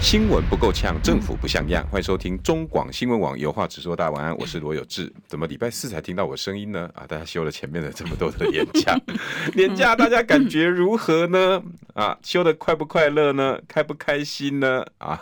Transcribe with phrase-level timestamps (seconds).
[0.00, 1.86] 新闻不够呛，政府不像样。
[1.88, 3.94] 欢迎收听中广新闻网有话直说。
[3.94, 5.12] 大家晚安，我是罗有志。
[5.26, 6.90] 怎么礼拜四才听到我声音呢？
[6.94, 8.98] 啊，大家休了前面的这么多的年假，
[9.54, 11.62] 年假大家感觉如何呢？
[11.92, 13.60] 啊，休得快不快乐呢？
[13.68, 14.84] 开不开心呢？
[14.98, 15.20] 啊，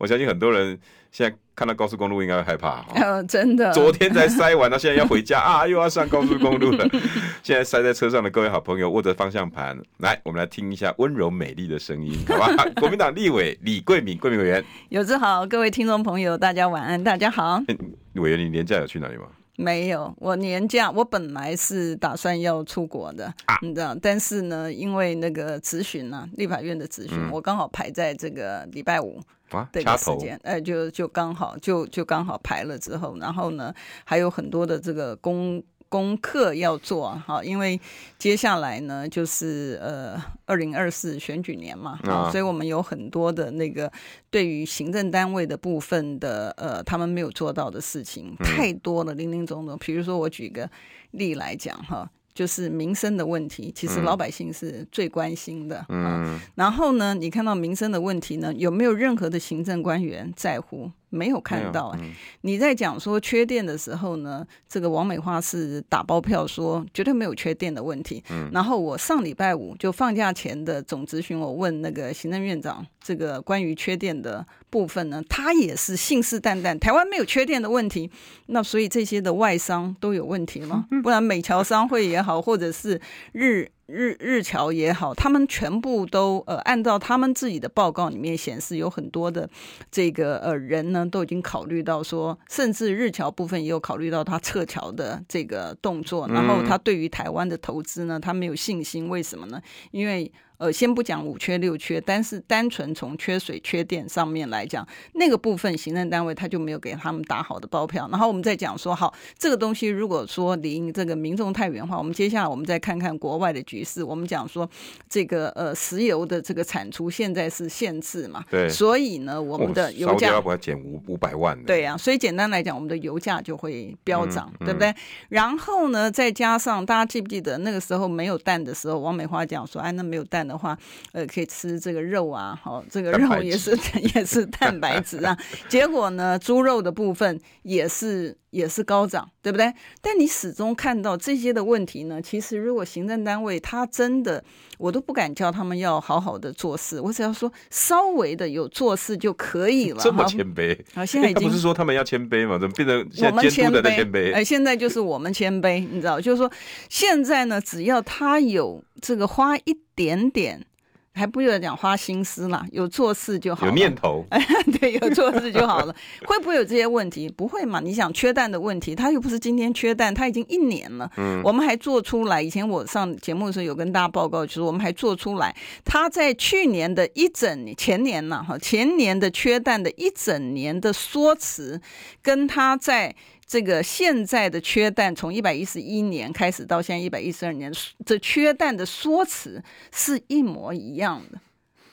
[0.00, 0.78] 我相信很多人。
[1.18, 3.72] 现在看到高速公路应该会害怕， 哦，真的。
[3.72, 6.88] 昨天才塞完，到现在要回家啊，又要上高速公路了。
[7.42, 12.64] 现在塞在车上的各位好朋友，握着方向盘，来，我们来听一下温柔美丽的声音，好吧？
[12.80, 17.60] 国民党立委李桂敏，贵敏委员，有志好，各位听众朋友，大家晚安，大家好。
[17.66, 17.76] 欸、
[18.14, 19.24] 委员，你年假有去哪里吗？
[19.56, 29.20] 没有，我年假我本来是打算要出国的，啊、你知道，但是呢，因为那个咨询呢，立法院的咨询，嗯、我刚好排在这个礼拜五。
[29.50, 33.72] 啊，这个时间，哎，就就刚好，就就刚好排了之后，然后呢，
[34.04, 37.80] 还有很多的这个功功课要做哈，因为
[38.18, 43.90] 接下来呢，就是呃，二零二四选举年嘛，啊，所以我们有很多的那个
[44.30, 49.78] 对于行政单位的部分的呃，他们没有做到的事情太多了，零零总总。
[49.78, 50.70] 比如说，我举个
[51.12, 52.10] 例来讲哈。
[52.38, 55.84] 就是民生的问题，其实老百姓是最关心的。
[55.88, 60.88] 嗯，啊、然后呢，你看到民生的问题呢，有没有任何的行政官员在乎？
[61.10, 61.98] 没有看到、欸。
[62.02, 68.22] 嗯、你在讲说缺电的时候呢，这个王美花是打包票说绝对没有缺电的问题。
[68.30, 78.10] 嗯，然后我上礼拜五就放假前的总咨询，我问那个行政院长，这个关于缺电的部分呢，他也是信誓旦旦，台湾没有缺电的问题。
[78.46, 80.86] 那所以这些的外商都有问题吗？
[81.02, 83.00] 不然美侨商会也好，或者是
[83.32, 83.70] 日。
[83.88, 89.48] 日日侨也好，他们全部都呃按照他们自己的报告里面显示，有很多的
[89.90, 99.60] 这个呃人呢都已经考虑到说，甚至日侨部分也有考虑到他撤侨的这个动作，然后他对于台湾的投资呢，他没有信心，为什么呢？
[99.90, 100.30] 因为。
[100.58, 108.08] 呃，先不讲五缺六缺，但是单纯从缺水、缺电上面来讲，那个部分行政单位他就没有给他们打好的包票。
[108.10, 114.02] 然后我们再讲说，好，这个东西如果说离这个民众太远的话，我们接下来我们再看看国外的局势。
[114.02, 114.68] 我们讲说，
[115.08, 121.56] 这个呃石油的这个产出现在是限制嘛，对，所以呢，我们的油价要不要减五五百万？
[121.62, 124.92] 对呀、啊，所以简单来讲，我们的油价就会飙涨，对不对？
[125.28, 130.47] 然后呢，再加上大家记不记得那个时候没有蛋的时候，王美花讲说，哎，那没有蛋。
[130.48, 130.76] 的话，
[131.12, 133.78] 呃，可以吃这个肉啊，好，这个肉也是
[134.14, 135.36] 也是蛋白质啊。
[135.68, 139.70] 结果呢，猪肉的部分也是也是高涨，对不对？
[140.00, 144.42] 但你始终看到这些的问题呢，其实如果行政单位他真的，
[144.78, 150.00] 我都不敢叫他们要好好的做事，我只要说稍微的有做事就可以了。
[150.02, 151.04] 这么谦卑啊！
[151.04, 152.58] 现在已经、欸、不是说他们要谦卑嘛？
[152.58, 154.34] 怎么变成现在监督的谦卑？
[154.34, 156.50] 哎，现在就是我们谦卑，你知道，就是说
[156.88, 159.76] 现在呢，只要他有这个花一。
[159.98, 160.64] 点点，
[161.12, 164.40] 还不用讲花心思啦，有做事就好，有念头，哎，
[164.78, 165.92] 对，有做事就好了。
[166.24, 167.28] 会不会有这些问题？
[167.28, 167.80] 不会嘛？
[167.80, 171.10] 你想缺蛋的问题，他又不是今天缺蛋，他已经一年了。
[171.16, 172.40] 嗯，我们还做出来。
[172.40, 175.52] 以前我上节目的时候有跟大家报告，就是我们还做出来。
[175.84, 181.80] 他在去年的一整年，前年呢，哈，前年的缺蛋的一整年的说辞，
[182.22, 183.16] 跟他在。
[183.48, 187.72] 这个现在的缺蛋，从一百一十一年开始到现在一百一十二年，
[188.04, 191.40] 这缺蛋的说辞是一模一样的，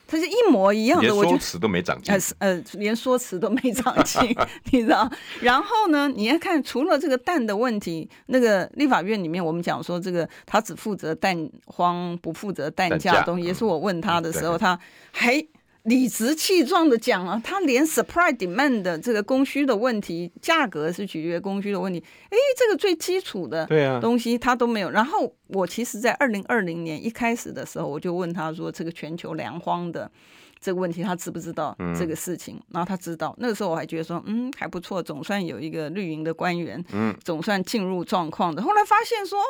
[0.06, 4.36] 它是一模一样的，我说辞都没长进，呃呃，连说辞都没长进，
[4.70, 5.10] 你知道？
[5.40, 14.78] 然后呢，你要看除了这个蛋的问题，那个立法院里面我们讲说，这个他只负责蛋荒，不负责蛋价的东西，也是我问他的时候，他
[15.10, 15.42] 还。
[15.86, 23.64] 理直气壮的讲啊，他连 supply demand 的这个供需的问题，价格是取决于供需的问题，哎，这个最基础的
[24.00, 24.90] 东西他都没有。
[24.90, 30.10] 然后我其实，在二零二零年一开始的时候，我就问他说，这个全球粮荒的
[30.58, 32.60] 这个问题，他知不知道这个事情？
[32.72, 38.60] 然后他知道，那个时候我还觉得说，嗯，还不错，总算有一个绿营的官员，嗯，总算进入状况的。
[38.60, 39.44] 后来发现说，哦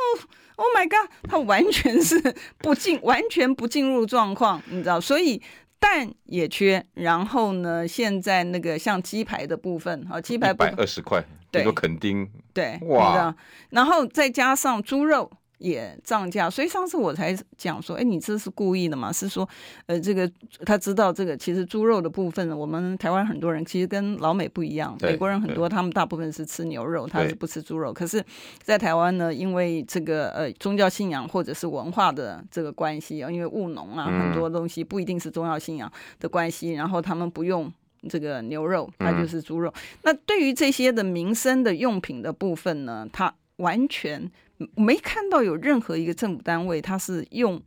[0.57, 2.21] ，Oh my God，他完全是
[2.59, 5.41] 不进，完全不进入状况，你知道，所以。
[5.79, 7.87] 蛋也缺，然后呢？
[7.87, 13.35] 现在那个像鸡排的部分，好，鸡排一百二十块，对，肯丁，对，哇，
[13.71, 19.11] 然后再加上猪肉，也涨价，所以上次我才讲说，哎，你这是故意的嘛？
[19.11, 19.49] 是说，
[19.87, 20.31] 呃，这个
[20.67, 27.91] 他知道这个其实猪肉的部分，我们台湾很多人其实跟老美不一样，美国人很多他们大部分是吃牛肉，他是不吃猪肉。
[27.91, 28.23] 可是，
[28.63, 37.73] 在台湾呢，因为这个呃宗教信仰或者是文化的这个关系啊，因为务农啊，很多东西不一定是宗教信仰的关系，然后他们不用
[38.11, 39.73] 这个牛肉，它就是猪肉。
[40.03, 44.31] 那对于这些的民生的用品的部分呢，它完全。
[44.75, 47.63] 没看到有任何一个政府单位，他是用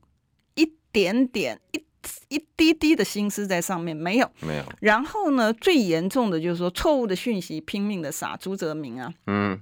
[0.56, 1.83] 一点点、一
[2.30, 4.63] 一滴滴的心思在上面，没有，没有。
[4.80, 9.59] 然后呢，最严重的就是说，错误的讯息拼命的撒，朱泽明啊，嗯，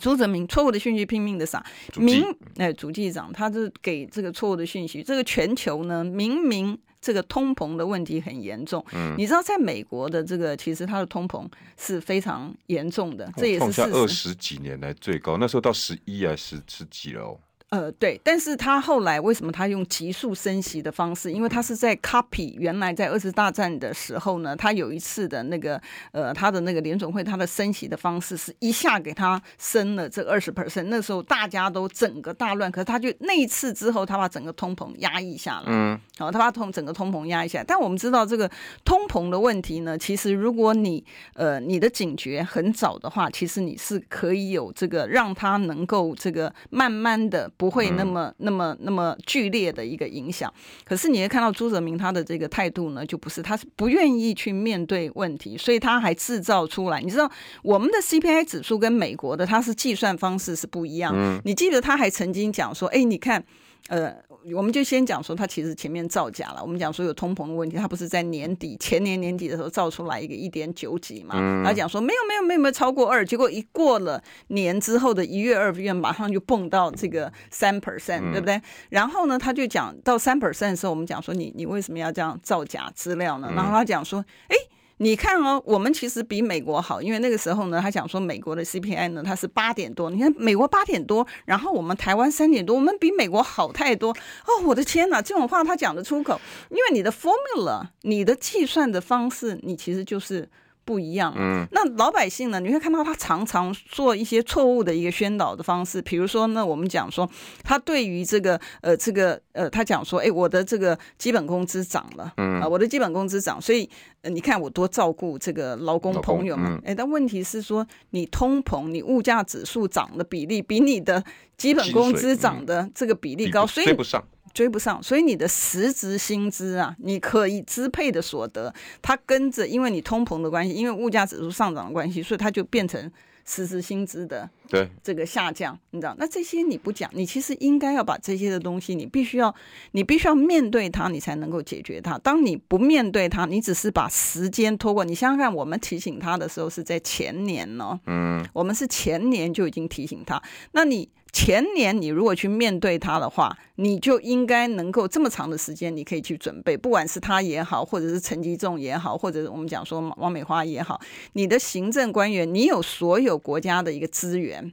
[0.00, 1.64] 朱泽明错误的讯息拼命的撒，
[1.96, 2.24] 明
[2.56, 6.78] 哎，主计长他是给这个错误的讯息，这个全球呢，明明。
[7.04, 11.46] 这个通膨的问题很严重，嗯，你知道，在美国的这个其实它的通膨
[11.76, 17.38] 是非常严重的，这也是二十几年来最高，那时候到十一还是十几了哦。
[17.70, 21.32] 呃，对，但是他后来为什么他用急速升息的方式？
[21.32, 25.80] 因为他是在 copy 原来在二次大战的时候呢，他有一次的那个
[26.12, 37.64] 呃，他的那个联总会，他的升息的方式是一下给他升了这二十 percent，那时候大家都整个大乱，可是他就那一次之后，他把整个通膨压抑下来，嗯，好，他把通整个通膨压抑下来。
[37.66, 38.48] 但我们知道这个
[38.84, 47.50] 通膨的问题呢，其实如果你呃你的警觉很早的话，其实你是可以有这个让他能够这个慢慢的。
[47.64, 50.52] 不会那么、嗯、那么那么剧烈的一个影响，
[50.84, 57.00] 可是你会看到朱泽明他的这个态度呢，就不是，他是不愿意去面对问题，所以他还制造出来。
[57.00, 57.30] 你知道
[57.62, 61.14] 我们的 CPI 指数跟美国的它是计算方式是不一样。
[61.16, 63.42] 嗯，你记得他还曾经讲说，哎，你看，
[63.88, 64.14] 呃。
[64.54, 66.60] 我们就先讲说，它其实前面造假了。
[66.60, 71.40] 我们讲说有通膨的问题，它不是在年底前年年底的时候造出来一个一点九几嘛？
[71.40, 78.60] 然后讲说没有没有没有没有超过二，结果一过了年之后的一月二月，马上就蹦到这个三 percent，对不对？
[78.90, 83.50] 然后呢，他就讲到三 percent 的时候，我们讲说你你为什么要这样造假资料呢？
[83.56, 84.56] 然后他讲说，哎。
[84.98, 90.10] 你看哦，我们其实比美国好，因为那个时候呢，他讲说美国的 CPI 呢，它是八点多。
[90.10, 94.10] 你看美国八点多，然后我们台湾三点多，我们比美国好太多。
[94.10, 100.48] 哦，我的天哪，这种话他讲得出口，因为你的 formula，你的计算的方式，你其实就是。
[100.84, 102.60] 不一样，嗯，那老百姓呢？
[102.60, 107.28] 你会看到他常常做一些错误的一个宣导的方式，比如说呢，我们讲说
[107.62, 112.60] 他对于这个呃这个呃，他讲说，哎，我的这个基本工资涨了，嗯。
[112.60, 113.88] 啊，我的基本工资涨，所以
[114.22, 121.22] 呃，你看我多照顾这个劳工朋友嘛，哎、嗯，但问题是说，你通膨，你物价指数涨的比例比你的
[121.56, 124.22] 基本工资涨的这个比例高，所以追不上。
[124.54, 128.72] 追不上，所以你的实质薪资啊，你可以支配的所得，
[129.02, 133.10] 它跟着，因为你通膨的关系，因为物价指数上涨的关系，所以它就变成
[133.44, 136.14] 实质薪资的对这个下降，你知道？
[136.18, 139.52] 那这些你不讲，你其实应该要把这些的东西，你必须要，
[139.90, 142.16] 你必须要面对它，你才能够解决它。
[142.18, 145.04] 当你不面对它，你只是把时间拖过。
[145.04, 150.40] 你想想看，我们提醒他的时候是在前年呢，嗯，我们是前年就已经提醒他，
[150.70, 151.10] 那你。
[151.34, 161.00] 前年你如果去面对他的话，你就应该能够这么长的时间，你可以去准备，不管是他也好，或者是陈吉仲也好，或者我们讲说王美花也好，
[161.32, 164.72] 你的行政官员，你有所有国家的一个资源。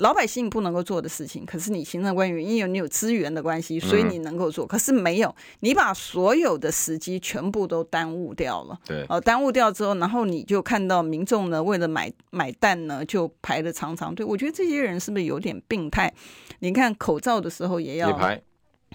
[0.00, 4.66] 老百姓不能够做的事情，可是你行政官员因为你有资源的关系，所以你能够做。
[4.66, 8.78] 可是没有，你把所有的时机全部都耽误掉了。
[8.86, 14.24] 对，哦，耽误掉之后，然后你就看到民众呢，为了买买蛋呢，就排了长长队。
[14.24, 16.12] 我觉得这些人是不是有点病态？
[16.60, 18.42] 你看口罩的时候也要排，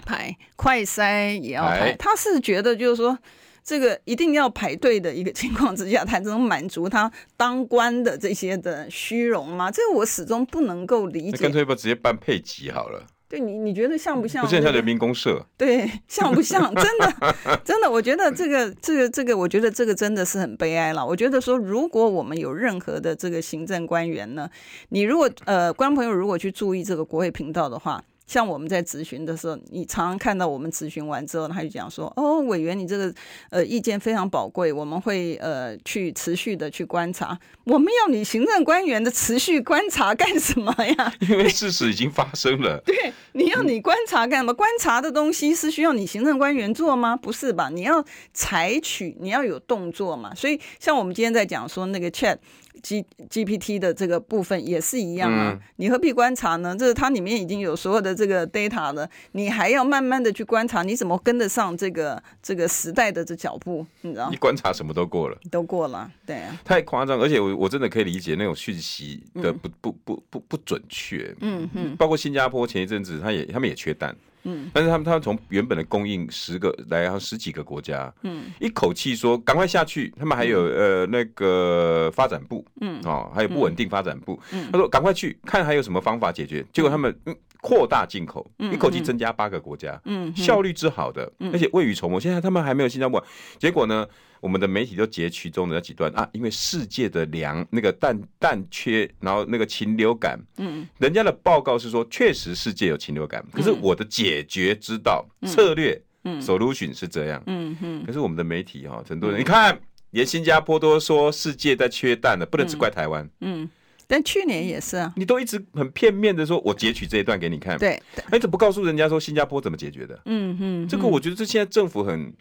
[0.04, 3.18] 排快筛也要排，他是觉得就是说。
[3.66, 9.72] 这个一定要排队的一个情况之下，才能满足他当官的这些的虚荣吗？
[9.72, 11.36] 这个我始终不能够理解。
[11.38, 13.04] 干脆不直接办配给好了。
[13.28, 14.44] 对你，你觉得像不像？
[14.44, 15.44] 不像像人民公社。
[15.56, 16.72] 对， 像不像？
[16.76, 21.04] 真的，真的，我觉得这个，这个，这个，我觉得这个真的是很悲哀了。
[21.04, 24.48] 我觉得说，如果我们有任何的这个行政官员呢，
[24.90, 28.00] 你如果呃，观众朋友如果去注意这个国会频道的话。
[28.26, 33.14] 像我们在咨询的时候，你常常看到我们咨询完之后，他就讲说：“哦，委员，你这个
[33.50, 37.38] 呃意见非常宝贵，我们会呃去持续的去观察。
[37.64, 41.14] 我们要你行政官员的持续观察干什么呀？
[41.20, 42.82] 因为事实已经发生了。
[42.86, 44.52] 对，你要你观察干什么？
[44.52, 47.16] 观察的东西是需要你行政官员做吗？
[47.16, 47.68] 不是吧？
[47.70, 50.34] 你要采取，你要有动作嘛。
[50.34, 52.38] 所以，像我们今天在讲说那个 Chat。
[52.82, 55.52] G GPT 的这个部分也是一样啊。
[55.52, 56.76] 嗯、你何必观察呢？
[56.78, 63.86] 这它里面已经有所有的这个 data 了，你还要慢慢的去观察，你怎么跟得上这个这个时代的这脚步？
[64.02, 64.28] 你知道？
[64.30, 66.60] 你观察什么都过了，都过了，对啊。
[66.64, 71.34] 太夸张，而且我我真的可以理解那种讯息的不、嗯、不不不不准确。
[71.40, 71.96] 嗯嗯。
[71.96, 74.16] 包括新加坡前一阵子，他也他们也缺蛋。
[74.46, 80.14] 嗯，但是他们他们从原本的供应十个来，然后十几个国家，嗯，一口气说赶快下去。
[80.18, 86.64] 他们还有、嗯、呃那个发展部，嗯，哦，还有不稳定发展部，嗯，他说赶快去看还有什么方法解决。
[86.72, 87.14] 结果他们
[87.60, 92.20] 扩大进口，嗯、一口气增加八个国家，嗯，效率之好的，嗯、而且未雨绸缪。
[92.20, 93.22] 现在他们还没有新加坡，
[93.58, 94.06] 结果呢？
[94.40, 113.62] 我们的媒体都截取中的那几段啊，因为世界的粮那个蛋蛋缺，然后那个禽流感，嗯，人家的报告是说确实世界有禽流感，可是我的解决之道、嗯、策略，嗯，solution 是这样，嗯嗯，可是我们的媒体哈、哦，很多人、嗯、你看，连新加坡都说世界在缺蛋了，不能只怪台湾，嗯。
[113.62, 113.70] 嗯
[114.06, 117.76] 但去年也是啊，你都一直很片面的说，我截取这一段给你看。
[117.78, 120.20] 对，哎，怎么不告诉人家说新加坡怎么解决的？
[120.26, 122.32] 嗯嗯，这个我觉得这现在政府很、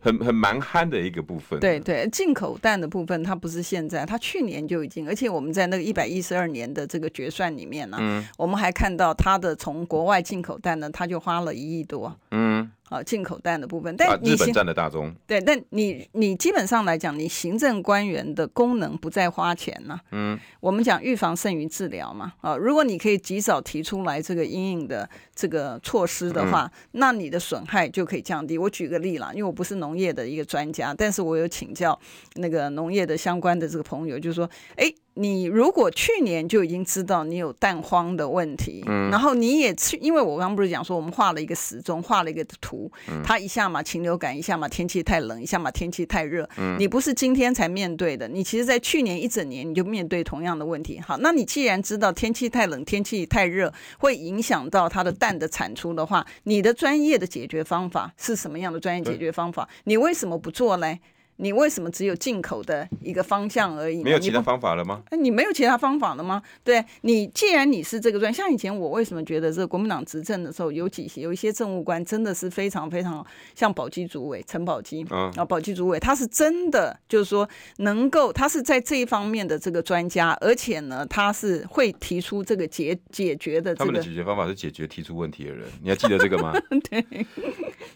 [0.00, 1.58] 很、很蛮憨的一个部分。
[1.60, 12.16] 对对，进口蛋的部分，它不是现在，它去年就已经，而且我们在那个一百一十二年的这个决算里面呢、啊，嗯，我们还看到它的从国外进口蛋呢，它就花了一亿多。
[12.30, 12.70] 嗯。
[12.88, 15.14] 啊，进口蛋的部分，但你、啊、日本占的大宗。
[15.26, 20.00] 对，但你你基本上来讲，你行政官员的功能不再花钱了。
[20.12, 22.32] 嗯，我们讲预防胜于治疗嘛。
[22.40, 28.56] 啊，如果你可以及早提出来这个阴影的这个措施的话，嗯、那你的损害就可以降低。
[28.56, 31.98] 我举个例啦，因为我不是农业的一个专家，但是我有请教
[32.36, 34.92] 那个农业的相关的这个朋友，就是说，哎。
[35.18, 51.00] 你如果去年就已经知道你有蛋荒的问题，嗯，然后你也去，因为我刚刚不是讲说我们画了一个时钟，画了一个图，嗯，它一下嘛禽流感，一下嘛天气太冷，一下嘛天气太热，嗯，你不是今天才面对的，你其实在去年一整年你就面对同样的问题。
[51.00, 59.68] 好，那你既然知道天气太冷、天气太热会影响到它的蛋的产出的话，你的专业的解决方法是什么样的专业解决方法？
[59.82, 61.00] 你为什么不做嘞？
[61.40, 64.02] 你为什么只有进口的一个方向而已？
[64.02, 65.02] 没有其他方法了吗？
[65.12, 66.42] 你没有其他方法了吗？
[66.64, 83.84] 对，你既然你是这个专，像以前我为什么觉得这个国民党执政的时候，有几些有一些政务官真的是非常非常像宝鸡主委陈宝鸡啊，宝鸡主委他是真的就是说能够，他是在这一方面的这个专家，而且呢，他是会提出这个解解决的、这个。
[83.84, 86.52] 他们的解决方法是解决提出问题的人，你还记得这个吗？
[86.90, 87.04] 对，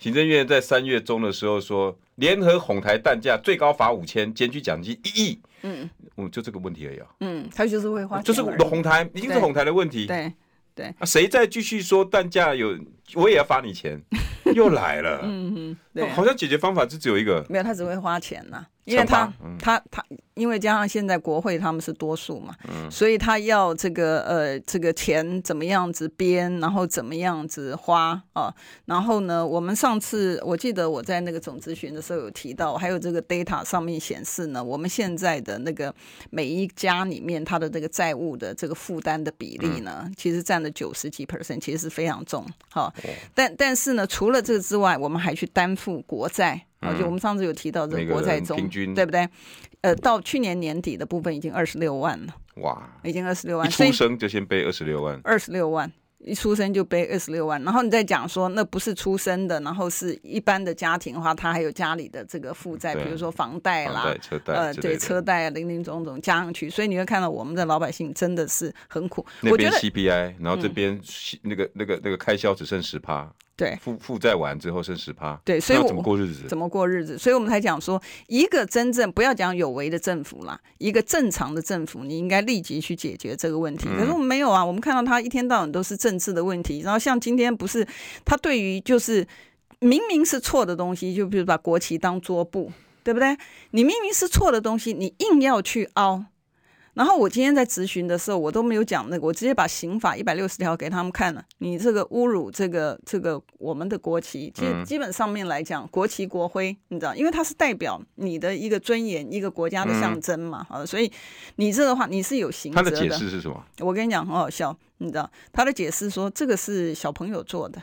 [0.00, 1.96] 行政院在三月中的时候说。
[2.16, 5.40] 联合哄抬蛋价，最高罚五千，减去奖金一亿。
[5.62, 7.06] 嗯，我就这个问题而已啊。
[7.20, 10.06] 嗯，他就是会花，就是哄抬，已经是哄抬的问题。
[10.06, 10.30] 对
[10.75, 12.78] 对，啊，谁再继续说蛋价有，
[13.14, 13.99] 我也要罚你钱，
[14.54, 15.20] 又来了。
[15.22, 18.66] 嗯嗯，对，好像解决方法就只有一个，没有，他只会花钱呐。
[18.84, 28.52] 因为他他他，因为加上现在国会他们是多数嘛，嗯，所以他要这个呃这个钱怎么样子编，然后怎么样子花啊，
[28.87, 35.94] 然后呢，我们上次我记得我在那个总咨询的时候有提到，还有这个 data 上面显示呢，我们现在的那个
[36.30, 42.92] 每一家里面他的这个债务的这个负担的比例呢，嗯，其实占了九十几 percent，其实是非常重哈，
[43.32, 46.66] 但但是呢，除了这个之外，我们还去担负国债。
[46.80, 49.28] 而且我们上次有提到这个国债中，平均对不对？
[49.82, 52.34] 呃，到去年年底的部分已经二十六万了。
[52.56, 55.90] 哇，已经二十六万，出生就先背二十六万，二十六万。
[56.24, 69.26] 一出生就背二十六万，然后你再讲说那不是出生的，然后是一般的家庭的话，他还有家里的这个负债，比如说房贷啦、车贷，呃，对，车贷啊，林林总总加上去，所以你会看到我们的老百姓真的是很苦。
[69.40, 70.96] 那边 CPI，然后这边
[71.42, 73.28] 那个、嗯、那个那个开销只剩十趴，
[73.62, 76.49] 对，负负债完之后剩十趴，对，所以我怎么过日子？
[76.49, 77.16] 怎么过日子？
[77.16, 83.88] 所以我们才讲说，一个真正不要讲有为的政府啦，一个正常的政府，你应该立即去解决这个问题。
[83.97, 86.81] 可是我们没有啊，我们看到他一天到晚都是政治的问题。
[86.81, 87.87] 然后像今天不是
[88.25, 89.25] 他对于就是
[89.78, 92.73] 明明是错的东西，就比如把国旗当桌布，
[93.04, 93.37] 对不对？
[93.71, 96.25] 你明明是错的东西，你硬要去凹。
[96.94, 101.42] 然后我今天在咨询的时候，我都没有讲那个，我直接把刑法一百六十条给他们看了。
[101.58, 111.11] 你这个侮辱这个这个我们的国旗，其实基本上面来讲，国旗国徽，你知道，因为它是代表你的一个尊严，一个国家的象征嘛，好，所以
[111.56, 112.90] 你这个话你是有刑责的。
[112.90, 113.64] 他的解释是什么？
[113.80, 114.76] 我跟你讲，很好笑。
[114.99, 117.82] 你知道他的解释说，这个是小朋友做的，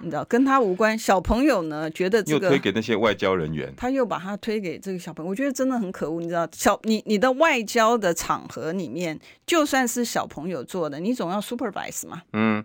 [0.00, 0.98] 你知道跟他无关。
[0.98, 6.20] 小朋友呢觉得这个又推给那些外交人员，他又把他推给这个小朋友，我觉得真的很可恶。
[6.20, 12.64] 你知道，小你你的外交的场合里面，就算是小朋友做的，你总要 supervise 嘛，嗯，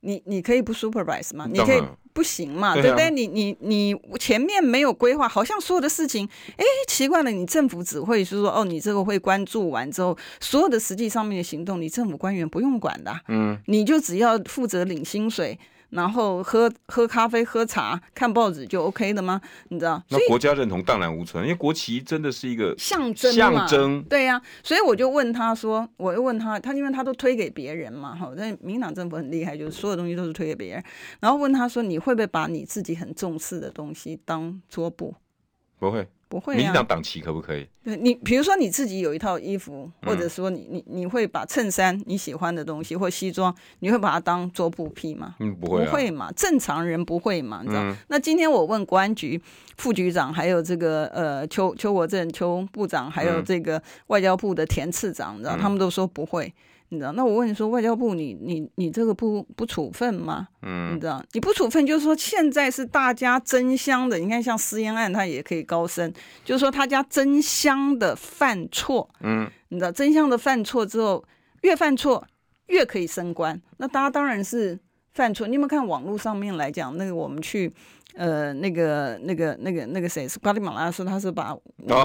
[0.00, 1.46] 你你可以不 supervise 吗？
[1.50, 2.74] 你可以不行嘛？
[2.74, 3.10] 对不对？
[3.10, 15.58] 你你你前面没有规划，好像所有的事情，哎，奇怪了，你政府只会是说，哦，你这个会关注完之后，所有的实际上面的行动，你政府官员不用管的，嗯，你就只要负责领薪水。
[15.90, 19.40] 然后喝喝咖啡、喝茶、看报纸就 OK 的吗？
[19.68, 20.02] 你知道？
[20.08, 23.32] 那国家认同荡然无存，因为国旗真的是一个象征。
[23.32, 24.02] 象征。
[24.04, 30.84] 对呀、啊，所以我就问他说，我又问他，他因为他都推给别人嘛，哈，那民党政府很厉害，就是所有东西都是推给别人。
[31.20, 35.14] 然后问他说，你会不会把你自己很重视的东西当桌布？
[35.78, 36.08] 不会。
[36.34, 37.64] 不会、啊，民进党党旗可不可以？
[37.84, 45.36] 对你，比如说你自己有一套衣服，嗯、或者说你你你会把衬衫你喜欢的东西或西装，你会把它当桌布披吗？
[45.38, 47.84] 嗯，不会、啊，不会嘛，正常人不会嘛，你知道？
[47.84, 49.40] 嗯、那今天我问国安局
[49.76, 55.56] 副局长，还有这个呃邱邱国正邱部长，还有这个外交部的田次长，你知道？
[55.56, 56.52] 他们都说不会。
[56.94, 57.12] 你知道？
[57.12, 60.48] 那我问你说，外交部你你你这个不不处分吗？
[60.62, 61.22] 嗯，你知道？
[61.32, 64.18] 你不处分，就是说现在是大家争相的。
[64.18, 66.12] 你看，像私烟案，他也可以高升，
[66.44, 69.08] 就是说他家争相的犯错。
[69.20, 71.22] 嗯，你知道，争相的犯错之后，
[71.62, 72.24] 越犯错
[72.68, 73.60] 越可以升官。
[73.76, 74.78] 那大家当然是
[75.12, 75.46] 犯错。
[75.46, 76.96] 你有没有看网络上面来讲？
[76.96, 77.72] 那个我们去。
[78.16, 81.56] 呃，那个、那个、那个、那个谁是瓜地马拉说他是把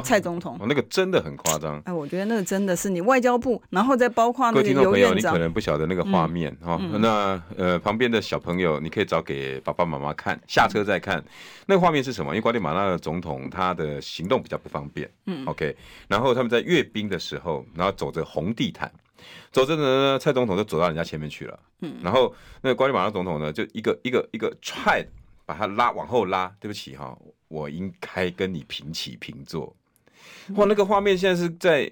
[0.03, 1.79] 蔡总统，哦，那个真的很夸张。
[1.85, 6.77] 哎，我觉得那个真的是你外交部，然后再包括那个听众朋友，你可能不晓得那个画面哈。
[6.81, 11.19] 嗯哦、那呃，旁边的小朋友，你可以找给爸爸妈妈看，下车再看。
[11.19, 11.23] 嗯、
[11.67, 12.31] 那个画面是什么？
[12.31, 15.07] 因为瓜地马拉的总统他的行动比较不方便。
[15.27, 15.75] 嗯，OK。
[16.07, 18.91] 然后他们在阅兵的时候，然后走着红地毯，
[19.51, 21.59] 走着呢，蔡总统就走到人家前面去了。
[21.81, 25.05] 嗯，然后那个瓜地马拉总统呢，就一个一个一个踹。
[25.49, 29.75] 把它拉往后拉，对不起哈，我应该跟你平起平坐。
[30.49, 31.91] 哇，那个画面现在是在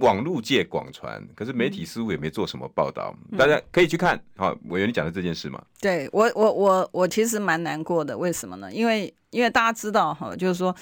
[0.00, 4.18] 网络界广传，可是媒体似乎也没做什么报道，嗯、大家可以去看。
[4.38, 5.62] 好，委员你讲的这件事嘛？
[5.82, 8.16] 对我，我，我，我其实蛮难过的。
[8.16, 8.72] 为什么呢？
[8.72, 10.74] 因为，因为大家知道哈，就是说。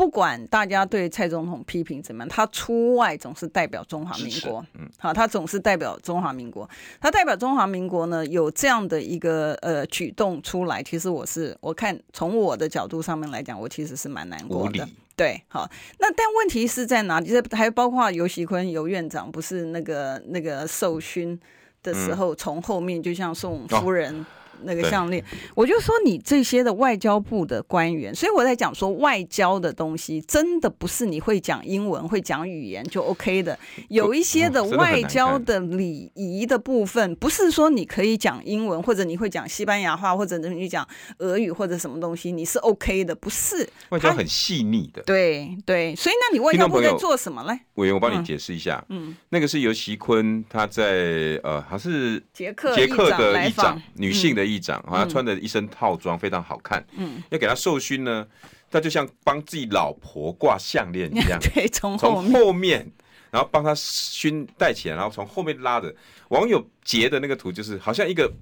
[0.00, 4.64] 不管大家对蔡总统批评怎么样，他出外总是代表中华民国。
[4.72, 6.66] 嗯，好，他总是代表中华民国。
[6.98, 14.88] 他代表中华民国呢，有这样的一个呃举动出来，其实我是我看从我的角度上面来讲，我其实是蛮难过的。
[15.14, 17.28] 对，好，那但问题是在哪里？
[17.28, 21.38] 这还包括尤喜坤尤院长，不是那个那个授勋
[21.82, 24.18] 的时候，从后面就像送夫人。
[24.18, 24.26] 哦
[24.64, 25.24] 那个项链，
[25.54, 33.58] 我就说你这些的外交部的官员，所以我在讲说外交的东西，真的不是你会讲英文、会讲语言就 OK 的。
[33.88, 40.86] 有一些的外交的礼仪的部分，不是说你可以讲英文，或者你会讲西班牙话，或者你讲
[41.18, 43.68] 俄语或者什么东西，你是 OK 的，不是。
[43.88, 45.02] 外交很细腻的。
[45.02, 47.58] 对对，所以那你外交部在做什么嘞？
[47.74, 48.84] 委员，我帮你解释一下。
[48.90, 54.49] 嗯，那个是由席坤他在呃，还是捷克捷克的议长，女性的。
[54.50, 56.84] 议长，他穿着一身套装非常好看。
[56.96, 58.26] 嗯，要给他授勋呢，
[58.70, 62.90] 他就像帮自己老婆挂项链一样，对，从从后面，
[63.30, 65.94] 然后帮他勋戴起来，然后从后面拉着。
[66.28, 68.32] 网友截的那个图，就是好像一个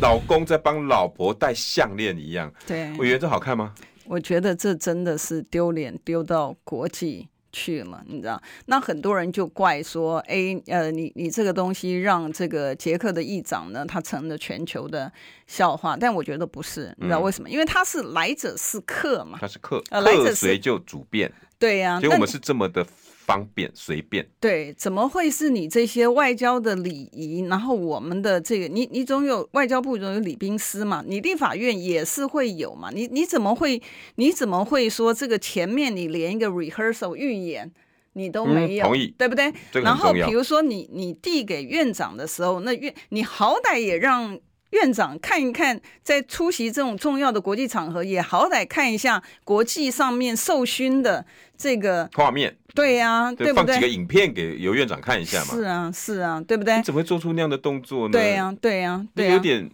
[0.00, 2.52] 老公在帮老婆戴项链一样。
[2.66, 3.74] 对，我觉得这好看吗？
[4.06, 8.40] 我觉得这真的是丢脸丢到国际去了，你知道？
[8.66, 15.10] 那很多人就怪说，哎，呃，你你这个东西让这个捷克的议长呢，他成了全球的
[15.46, 15.96] 笑话。
[15.96, 17.48] 但我觉得不是，你知道为什么？
[17.48, 21.32] 嗯、因为他是来者是客嘛，他是客，呃、来者随就主便。
[21.58, 22.86] 对呀、啊，所以我们是这么的。
[23.28, 27.40] 方便随便，对，怎么会是你这些外交的礼仪？
[27.46, 32.88] 然后我们的这个，你你总有外交部总有礼宾司嘛，你立法院也是会有嘛？
[32.90, 33.82] 你你怎么会
[34.14, 37.70] 你怎么会说这个前面你连一个 rehearsal 预演
[38.14, 38.84] 你都没有？
[38.84, 39.52] 嗯、同意，对不对？
[39.72, 44.40] 然后比如说你你递给院长的时候，那院你好歹也让。
[44.70, 51.24] 院长看一看，在出席这种重要的国际场合，也好歹看一下国际上面授勋的
[51.56, 52.56] 这个画面。
[52.74, 53.66] 对呀，对不对？
[53.66, 55.54] 放几个影片给尤院长看一下嘛。
[55.54, 56.76] 是啊，是啊，对不对？
[56.76, 58.12] 你怎么会做出那样的动作呢？
[58.12, 59.32] 对呀，对呀，对呀。
[59.32, 59.70] 有点。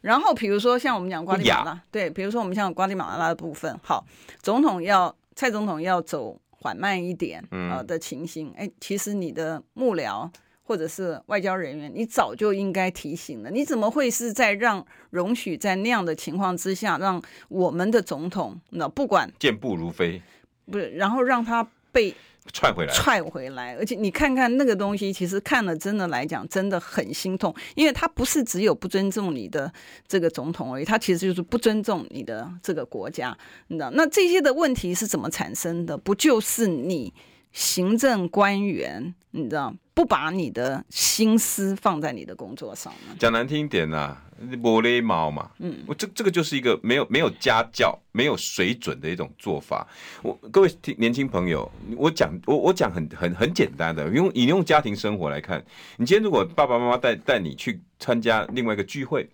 [0.00, 4.06] 然后比如说像我们讲瓜地马拉，对，比如说我们像瓜地马拉的部分，好，
[4.42, 10.30] 总统要蔡总统要走缓慢一点啊的情形，哎，其实你的幕僚。
[10.66, 13.50] 或者是外交人员，你早就应该提醒了。
[13.50, 20.22] 你怎么会是在让容许在那样的情况之下，让我们的总统那不管健步如飞，
[20.64, 22.14] 不是，然后让他被
[22.50, 23.76] 踹回来，踹回来。
[23.76, 29.70] 而且你看看那个东西，其实看了真的来讲，真的很心痛，因为他不是只有不尊重你的
[30.08, 33.36] 这个总统而已，他其实就是不尊重你的这个国家，
[33.68, 33.90] 你知道？
[33.90, 35.96] 那这些的问题是怎么产生的？
[35.98, 37.12] 不就是你？
[37.54, 43.14] 行政官员，你知道，不把你的心思放在你的工作上呢？
[43.16, 45.48] 讲难听一点啊，没礼貌嘛。
[45.60, 49.86] 嗯，我这这个就是一个没有没有家教、没有水准的一种做法。
[50.20, 55.64] 我各位听年轻朋友，我讲我我讲很很很简单的，用你用家庭生活来看，
[55.96, 59.30] 你今天如果爸爸妈妈带带你去参加另外一个聚会，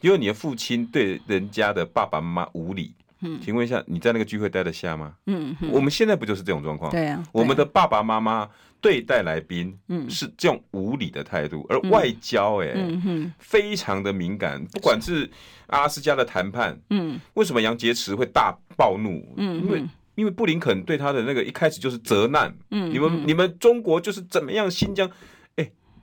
[0.00, 2.94] 因为你的父亲对人家的爸爸妈妈无礼。
[3.20, 5.14] 嗯，请问一下，你在那个聚会待得下吗？
[5.26, 6.90] 嗯，我们现在不就是这种状况？
[6.90, 8.48] 对啊，我们的爸爸妈妈
[8.80, 14.64] 对待来宾，嗯，是这种无理的态度，而外交，哎，嗯非常的敏感。
[14.66, 15.28] 不管是
[15.66, 19.34] 阿拉斯加的谈判，嗯，为什么杨洁篪会大暴怒？
[19.36, 25.10] 嗯，因为因为布林肯对他的那个一开始就是责难，嗯，你们你们中国就是怎么样新疆。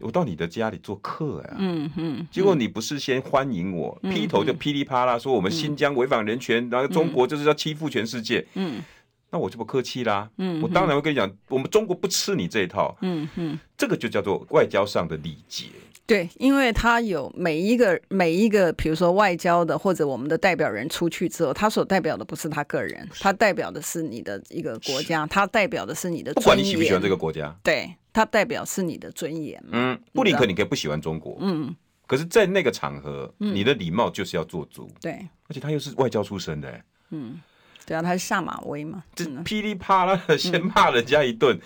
[0.05, 8.83] 我到你的家里做客呀，嗯嗯，结果你不是先欢迎我，劈头就噼里啪啦说我们新疆违反人权，然后中国就是要欺负全世界，嗯，
[9.31, 15.65] 那我就不客气啦，嗯，我当然会跟你讲，我们中国不吃你这一套，嗯嗯，这个就叫做外交上的礼节。
[16.05, 27.95] 对，因为他有每一个每一个，比如说外交的或者我们的代表人出去之后，他所代表的不是他个人，他代表的是你的一个国家，他代表的是你的，不管你喜不喜欢这个国家，对。
[28.15, 29.61] 他代表是你的尊严。
[29.71, 31.35] 嗯，布林肯，你可以不喜欢中国。
[31.41, 31.75] 嗯，
[32.07, 34.89] 可是，在那个场合，你的礼貌就是要做足。
[35.01, 36.81] 对，而且他又是外交出身的。
[37.09, 37.37] 嗯，
[37.85, 39.03] 对啊，他是下马威嘛。
[39.13, 41.59] 这噼里啪啦的先骂人家一顿，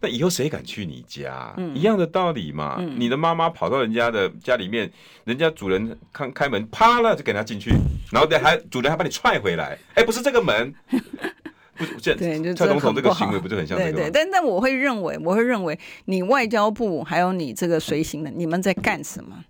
[0.00, 1.54] 那以后谁敢去你家？
[1.74, 2.80] 一样的道理嘛。
[2.96, 4.90] 你的妈妈跑到人家的家里面，
[5.24, 7.72] 人家主人开开门，啪啦就给他进去，
[8.10, 9.78] 然后还主人还把你踹回来。
[9.96, 10.74] 哎，不是这个门。
[12.02, 13.92] 对，就蔡总统这个行为不就很像这个？
[13.92, 19.44] 对对，但但我会认为，我会认为你外交部还有你这个随行的，你们在干什么？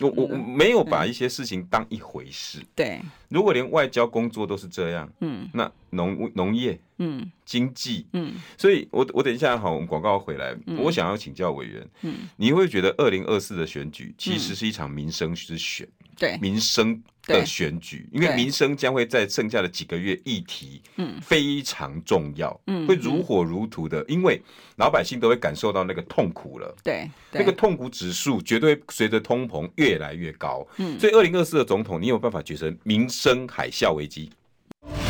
[0.00, 2.60] 我我没有把一些事情当一回事。
[2.76, 15.88] 对，如果连外交工作都是这样，嗯，那农农业，嗯，经济，嗯，所以我我等一下好，我们广告回来，我想要请教委员，嗯，你会觉得二零二四的选举其实是一场民生之选？
[16.16, 17.02] 对，民生。
[17.28, 24.40] 的选举，因为民生将会在剩下的几个月议题，嗯，非常重要，嗯，会如火如荼的，因为
[24.76, 34.30] 老百姓都会感受到那个痛苦了，对，那个痛苦指数绝对随着通膨越来越高，嗯，所以二零二四的总统，你有办法决成民生海啸危机？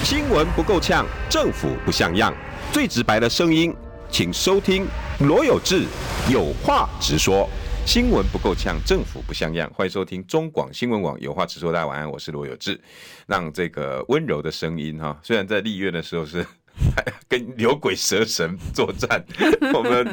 [0.03, 2.35] 新闻不够呛，政府不像样，
[2.73, 3.75] 最直白的声音，
[4.11, 4.87] 请收听
[5.21, 5.85] 罗有志
[6.31, 7.49] 有话直说。
[7.89, 9.67] 新闻不够呛，政府不像样。
[9.75, 11.73] 欢迎收听中广新闻网，有话直说。
[11.73, 12.79] 大家晚安，我是罗有志。
[13.27, 16.47] 让这个温柔的声音哈，虽然在立院的时候是
[17.27, 19.25] 跟牛鬼蛇神作战，
[19.73, 20.07] 我们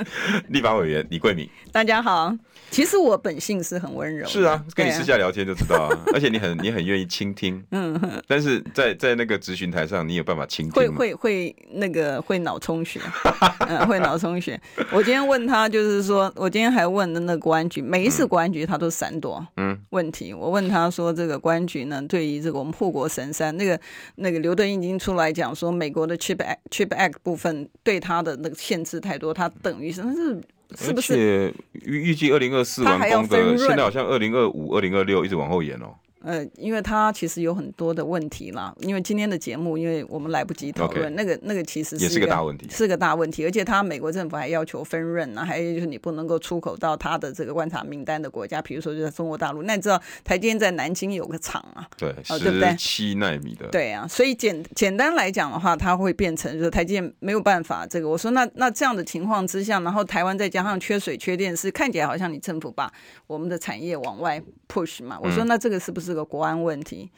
[0.47, 2.33] 立法委员李桂敏，大家好。
[2.75, 5.97] 其实我本性是很温柔，是啊，跟你私下聊天就知道啊。
[6.13, 10.73] 而且你很你很愿意倾听，嗯，但是在在那个咨询台上，你有办法倾听？
[10.73, 12.99] 会会会那个会脑充血，
[13.65, 14.59] 嗯，会脑充血。
[14.91, 20.33] 我今天问他，就是说我今天还问的那个国安局，每一次国安局他都闪躲，嗯，问题。
[20.33, 23.79] 我问他说，这个国安局呢，对于这个我们护国神山，那个
[24.15, 30.37] 那个刘德英已经出来讲说，美国的 Chip Act Chip Act 部分对他的那个限制太多，他等于是他是。
[30.75, 35.95] 是不是预预计二零二四完工的，现在好像二零二五、二零二六一直往后延哦。
[36.25, 38.75] 呃，因为他其实有很多的问题啦。
[38.79, 41.15] 因为今天的节目，因为我们来不及讨论 Okay.
[41.15, 43.45] 那个那个，其实是也是个大问题，是个大问题。
[43.45, 49.61] 而且他美国政府还要求分润呢，还有就是你不能够出口到他的这个观察名单的国家，比如说就在中国大陆。
[49.61, 51.87] 那你知道台积电在南京有个厂啊？
[51.95, 52.75] 对，哦，对不对？
[52.75, 53.67] 七纳米的。
[53.67, 57.85] 对啊，所以简简单来讲的话，它会变成就是台积电没有办法。
[57.85, 62.91] 这个我说那那这样的情况之下，然后台湾再加上缺水缺电，是看起来好像你政府把
[63.27, 65.19] 我们的产业往外 push 嘛？
[65.21, 67.11] 我说那这个是不是个国安问题？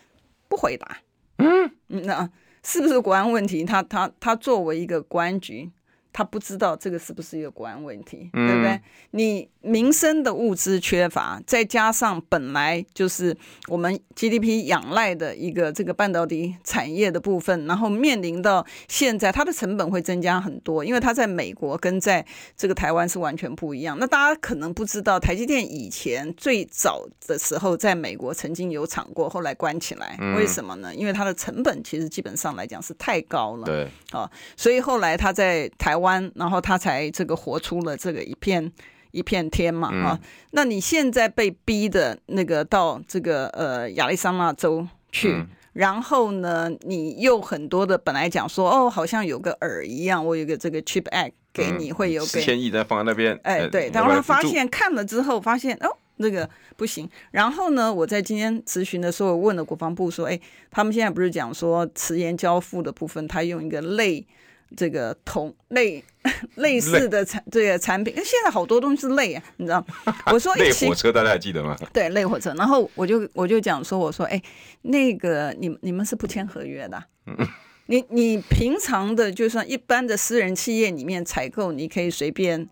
[0.50, 0.98] 不回答，
[1.38, 2.30] 嗯，那
[2.64, 3.64] 是不是国安问题？
[3.64, 5.72] 他他他作为一个公安局。
[6.18, 8.82] 他不知道这个是不是一个国安问题，嗯、对不对？
[9.12, 22.26] 你民生的物资缺乏，再加上本来就是我们 GDP 仰赖的一个这个半导体产业的部分，然后面临到现在它的成本会增加很多，因为它在美国跟在
[22.56, 23.96] 这个台湾是完全不一样。
[24.00, 30.96] 那大家可能不知道，台积电以前最早的时候在美国曾经有厂过，后来关起来，为什么呢？
[30.96, 36.32] 因为它的成本其实基本上来讲是太高了，对，啊，所以后来他在台湾。
[36.36, 38.72] 然后他才这个活出了这个一片
[39.12, 40.20] 一片天嘛啊！
[40.22, 60.40] 嗯、那你现在被逼的那个到这个呃亚利桑那州去，嗯、然后呢，你又很多的本来讲说哦，好像有个饵一样，我有个这个 Chip Act 给你，嗯、会有四千亿在放在那边，哎对，然后他发现看了之后发现哦那个不行，然后呢，我在今天咨询的时候问了国防部说，哎，
[60.70, 64.26] 他们现在不是讲说迟延交付的部分，他用一个类。
[64.76, 66.04] 这个同类
[66.56, 69.86] 类似的产这个产品，现在好多东西是类啊，你知道？
[70.34, 71.76] 我说类火车，大家还记得吗？
[71.94, 72.54] 对，类火车。
[72.56, 74.42] 然后我就我就讲说，我说哎，
[74.82, 77.04] 那个你你们是不签合约的？
[77.86, 82.68] 你你平常的就算一般的私人企业里面采购，你可以随便。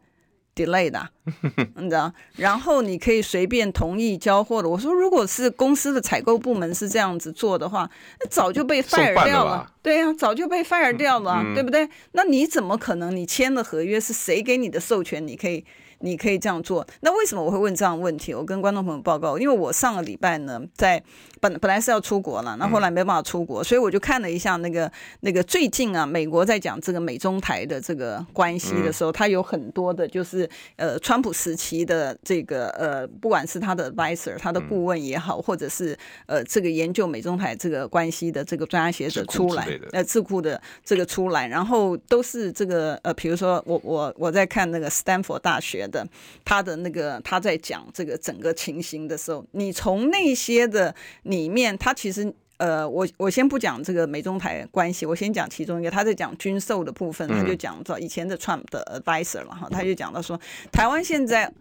[0.55, 1.07] Delay 的，
[1.75, 2.11] 你知道？
[2.37, 4.69] 然后你可以随便同意交货的。
[4.69, 7.89] 我说，如果是公司的采购部门是这样子做的话，
[8.21, 9.57] 那早就被 fire 掉了。
[9.57, 11.87] 了对呀、啊，早就被 fire 掉了，嗯、对不对？
[12.13, 13.15] 那你怎么可能？
[13.15, 15.25] 你签的合约是谁给你的授权？
[15.27, 15.65] 你可以。
[15.99, 18.33] 你可以这样做，那为什么我会问这样的问题？
[18.33, 21.01] 我跟观众朋友报告，因为我上个礼拜呢，在
[21.49, 45.85] 本本来是要出国了，那后来没办法出国，所以我就看了一下那个那个最近啊，美国在讲这个美中台的这个关系的时候，他有很多的，就是呃，川普时期的这个呃，不管是他的 advisor，他的顾问也好，或者是呃，这个研究美中台这个关系的这个专家学者出来，呃，智库的这个出来，然后都是这个呃，比如说我我我在看那个斯坦福大学。
[45.85, 46.07] 的
[46.43, 50.93] 他的那个他在讲这个整个情形的时候，你从那些的
[51.35, 60.39] 里面，他其实呃，我我先不讲这个美中台关系，我先讲其中一个，他在讲军售的部分，他就讲到以前的 Trump 的 advisor 了哈，他就讲到说，
[60.71, 61.51] 台湾现在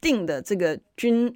[0.00, 1.34] 定的这个军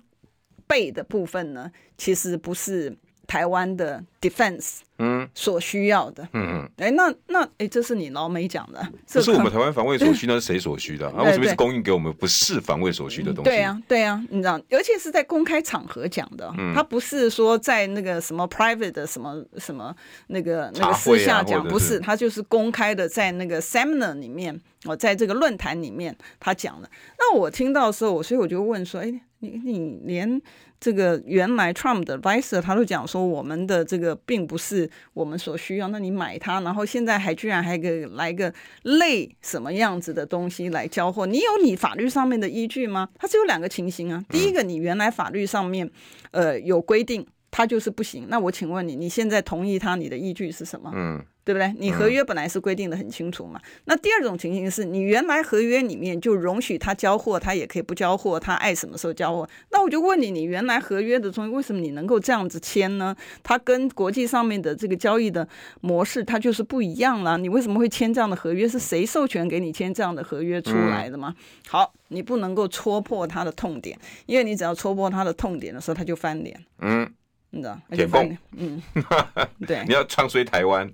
[0.69, 2.97] 备的部分呢，其实不是
[3.29, 4.79] 台湾的 defense。
[5.01, 11.07] 嗯，所需要的，嗯嗯，哎，那那哎，这是你老美讲的，这是我们台湾防卫所需，那是谁所需的？
[11.15, 13.49] 啊，为什么是供应给我们不是防卫所需的东西？
[13.49, 19.95] 对啊，对啊，你知道，而且是在公开场合讲的，他不是说在那个什么 private 的什么什么
[20.27, 26.91] 那个那个私下讲，不是，他就是公开的在那个 seminar 里面，我在这个论坛里面他讲的。
[27.21, 30.43] 那我听到的时候，我所以我就问说，哎，你你连
[30.81, 34.89] 这个原来 Trump 的 advisor 他都讲说，我们的这个并不是。
[35.15, 41.27] 我们所需要，那你买它，然后现在还居然还给来个类什么样子的东西来交货？
[41.27, 43.09] 你有你法律上面的依据吗？
[43.19, 44.23] 它只有两个情形啊。
[44.29, 45.91] 第一个，你原来法律上面
[46.31, 48.27] 呃有规定，它就是不行。
[48.29, 50.93] 那我请问你，你现在同意它，你的依据是什么？
[50.95, 51.25] 嗯。
[51.49, 51.75] 对不对？
[51.79, 53.59] 你合约本来是规定的很清楚嘛。
[53.87, 59.49] 那第二种情形是你原来合约里面就容许他交货，他也可以不交货，他爱什么时候交货。
[59.71, 63.17] 那我就问你，你原来合约的东西为什么你能够这样子签呢？
[63.43, 65.49] 它跟国际上面的这个交易的
[65.81, 67.39] 模式，它就是不一样了。
[67.39, 68.69] 你为什么会签这样的合约？
[68.69, 71.35] 是谁授权给你签这样的合约出来的吗？
[71.67, 76.63] 好，你不能够戳破他的痛点，因为你只要戳破他的痛点的时候，他就翻脸。
[76.81, 77.11] 嗯。
[77.51, 78.83] 你知道，舔共，嗯，
[79.67, 80.91] 对，你要唱衰台湾，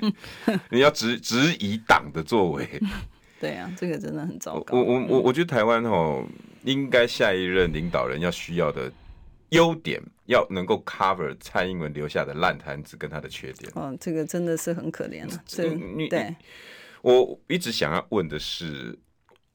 [0.70, 2.66] 你要质质疑党的作为，
[3.38, 4.78] 对啊，这个真的很糟糕。
[4.78, 6.24] 我我我我觉得台湾哦，
[6.64, 8.90] 应该下一任领导人要需要的
[9.50, 13.70] 优点，要能够 cover 蔡英文留下的烂摊子跟他的缺点。
[13.74, 15.42] 哦，这个真的是很可怜了。
[15.44, 15.68] 这，
[16.08, 16.34] 对，
[17.02, 18.98] 我一直想要问的是，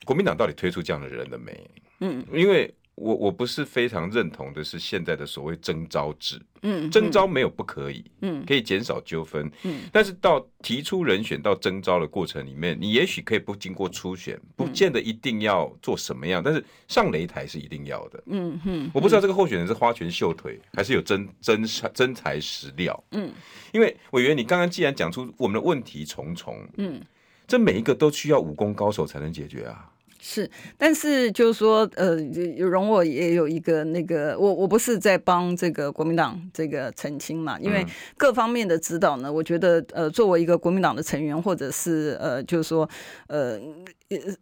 [0.05, 1.71] 国民党到底推出这样的人了没？
[2.01, 2.71] 嗯，因为。
[2.97, 23.31] 我我不是非常认同的是现在的所谓征召制，嗯，征召没有不可以，嗯，可以减少纠纷，嗯，但是到提出人选到征召的过程里面，你也许可以不经过初选，不见得一定要做什么样，但是上擂台是一定要的，嗯嗯，我不知道这个候选人是花拳绣腿，还是有真真真材实料，嗯，
[23.71, 26.99] 因为委员你刚刚既然讲出我们的问题重重，嗯，
[27.45, 29.87] 这每一个都需要武功高手才能解决啊。
[30.29, 32.17] 是，但是就是说，呃，
[32.57, 37.85] 容我也有一个那个，我我不是在帮这个国民党这个澄清嘛，因为
[38.17, 42.89] 各方面的指导呢，我觉得，呃，作为一个国民党的成员，或者是呃，就是说，
[43.27, 43.57] 呃。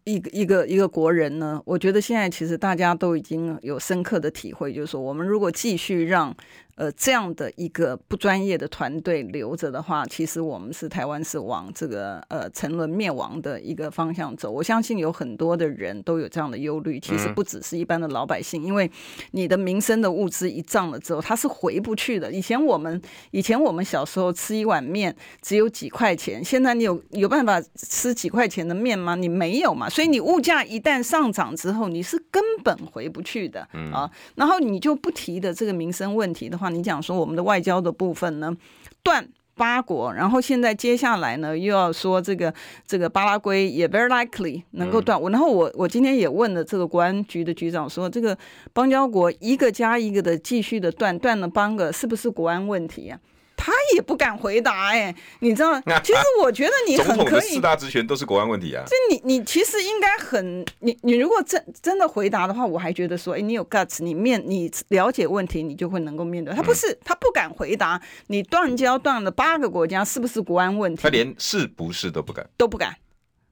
[0.04, 6.36] 一个一个一个国人呢，我觉得现在其实大家都已经有深刻的体会，就是说，我们如果继续让
[6.76, 14.52] 呃这样的一个不专业的团队留着的话，其实我们是台湾是往这个呃沉沦灭亡的一个方向走。
[14.52, 18.92] 我相信有很多的人都有这样的忧虑，其实不只是一般的老百姓，因为
[19.32, 22.30] 你的民生的物资一涨了之后，它是回不去的。
[22.30, 29.16] 以前我们以前我们小时候吃一碗面只有几块钱，现在你有有办法吃几块钱的面吗？
[29.16, 29.46] 你没。
[29.46, 33.62] 没有嘛，所以你物价一旦上涨之后，你是根本回不去的
[33.94, 34.10] 啊。
[34.34, 38.56] 然后你就不提的这个民生问题的话，你讲说我们的外交的部分呢，
[39.04, 42.54] 断八国，然后现在接下来呢又要说这个
[42.86, 45.20] 这个巴拉圭也 very likely 能够断。
[45.20, 48.38] 我然后我我今天也问了这个国安局的局长说，这个
[48.74, 53.20] 邦交国一个加一个的继续的断断了邦个，是不是国安问题啊？
[53.66, 54.90] 他也不敢回答。
[54.90, 55.82] 哎，你知道？
[56.04, 57.56] 其实我觉得你很可以。
[57.56, 58.84] 四大职权都是国安问题啊。
[58.86, 66.54] 这你你其实应该很你你如果真真的回答的话，我还觉得说，哎，你有 guts，你面你了解问题，你就会能够面对。
[66.54, 68.00] 他不是，他不敢回答。
[68.28, 71.02] 你断交断了八个国家，是不是国安问题？
[71.02, 72.96] 他连是不是都不敢，都不敢。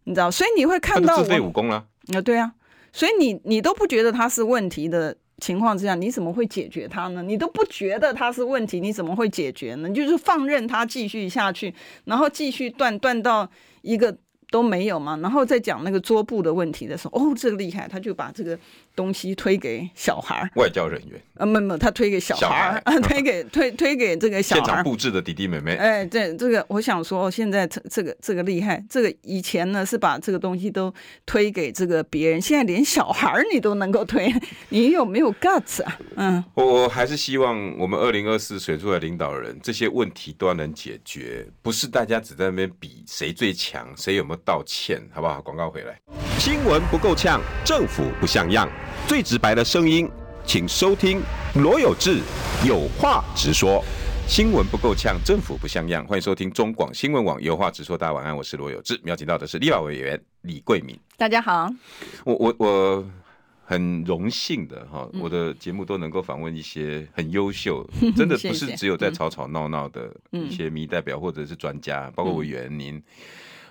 [0.04, 0.30] 你知道？
[0.30, 1.86] 所以你会看到自废武功了。
[2.14, 2.52] 啊，对啊。
[2.92, 7.22] 所以你你都不觉得他是问题的情况之下，你怎么会解决它呢？
[7.22, 9.90] 你都不觉得它是问题，你怎么会解决呢？
[9.90, 11.74] 就是放任它继续下去，
[12.06, 13.50] 然后继续断断到
[13.82, 14.16] 一个。
[14.54, 18.56] 都没有嘛，然后再讲那个桌布的问题的时候，哦，这个厉害，他就把这个
[18.96, 25.76] 东西推给小孩儿外交人员啊，没没，他推给小孩啊， 推给推推给这个小孩现场布置的弟弟妹妹。
[25.76, 30.94] 哎，这这个我想说，现在这这个这个厉害，这个以前呢是把这个东西都
[31.26, 34.32] 推给这个别人，现在连小孩你都能够推，
[34.70, 36.00] 你有没有 guts 啊？
[36.16, 44.40] 嗯，我我还是希望我们二零二四选出来领导人，这些问题都要能解决，不是大家只在那边比谁最强，谁有没有。
[44.46, 45.42] 道歉好不好？
[45.42, 45.98] 广告回来。
[46.38, 48.68] 新闻不够呛，政府不像样，
[49.06, 50.10] 最直白的声音，
[50.46, 51.22] 请收听
[51.56, 52.22] 罗有志
[52.66, 53.84] 有话直说。
[54.28, 57.98] 新闻不够呛，政府不像样，欢迎收听中广新闻网有话直说。
[57.98, 59.00] 大家晚安，我是罗有志。
[59.04, 60.98] 邀请到的是立法委员李桂敏。
[61.18, 61.70] 大家好，
[62.24, 63.06] 我我我
[63.66, 67.86] 很荣幸的哈，我的节目都能够访问一些很优秀，
[68.16, 73.02] 真的不是只有在吵吵闹闹的一些民意代表或者是专家，包括委员您。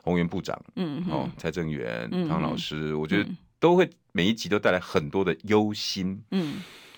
[0.05, 3.31] 洪源部长，嗯，哦，蔡正元、汤、嗯、老师、嗯，我觉得
[3.63, 6.57] 都会每一集都带来很多的忧心，嗯，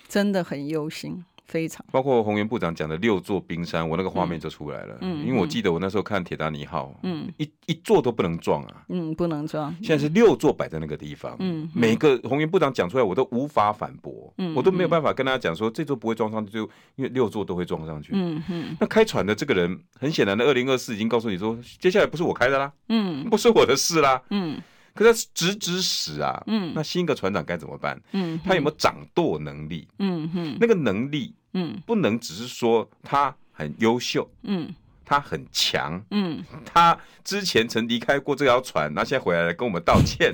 [0.09, 1.23] 真的很忧心。
[1.45, 4.97] 非常，包括洪源部长讲的六座冰山，我那个画面就出来了。
[5.01, 9.71] 嗯，因为我记得我那时候看铁达尼号，嗯，一一座都不能撞啊，嗯，不能撞。
[9.83, 16.61] 现在是六座摆在那个地方，嗯，每个洪源部长讲出来，我都无法反驳，嗯，我都没有办法跟大家讲说这座不会撞上去，就
[16.95, 18.09] 因为六座都会撞上去。
[18.15, 24.59] 嗯嗯，那开船的这个人，很显然的，二零二四已经告诉你说，接下来不是我开的啦，嗯，不是我的事啦，嗯。
[24.95, 28.01] 可是他直指使啊，嗯，那新一个船长该怎么办？
[28.13, 29.87] 嗯，他有没有掌舵能力？
[29.99, 40.33] 嗯哼，那个能力，嗯，不能只是说他很优秀，嗯，他很强，嗯，他之前曾离开过这条船，那现在回来跟我们道歉。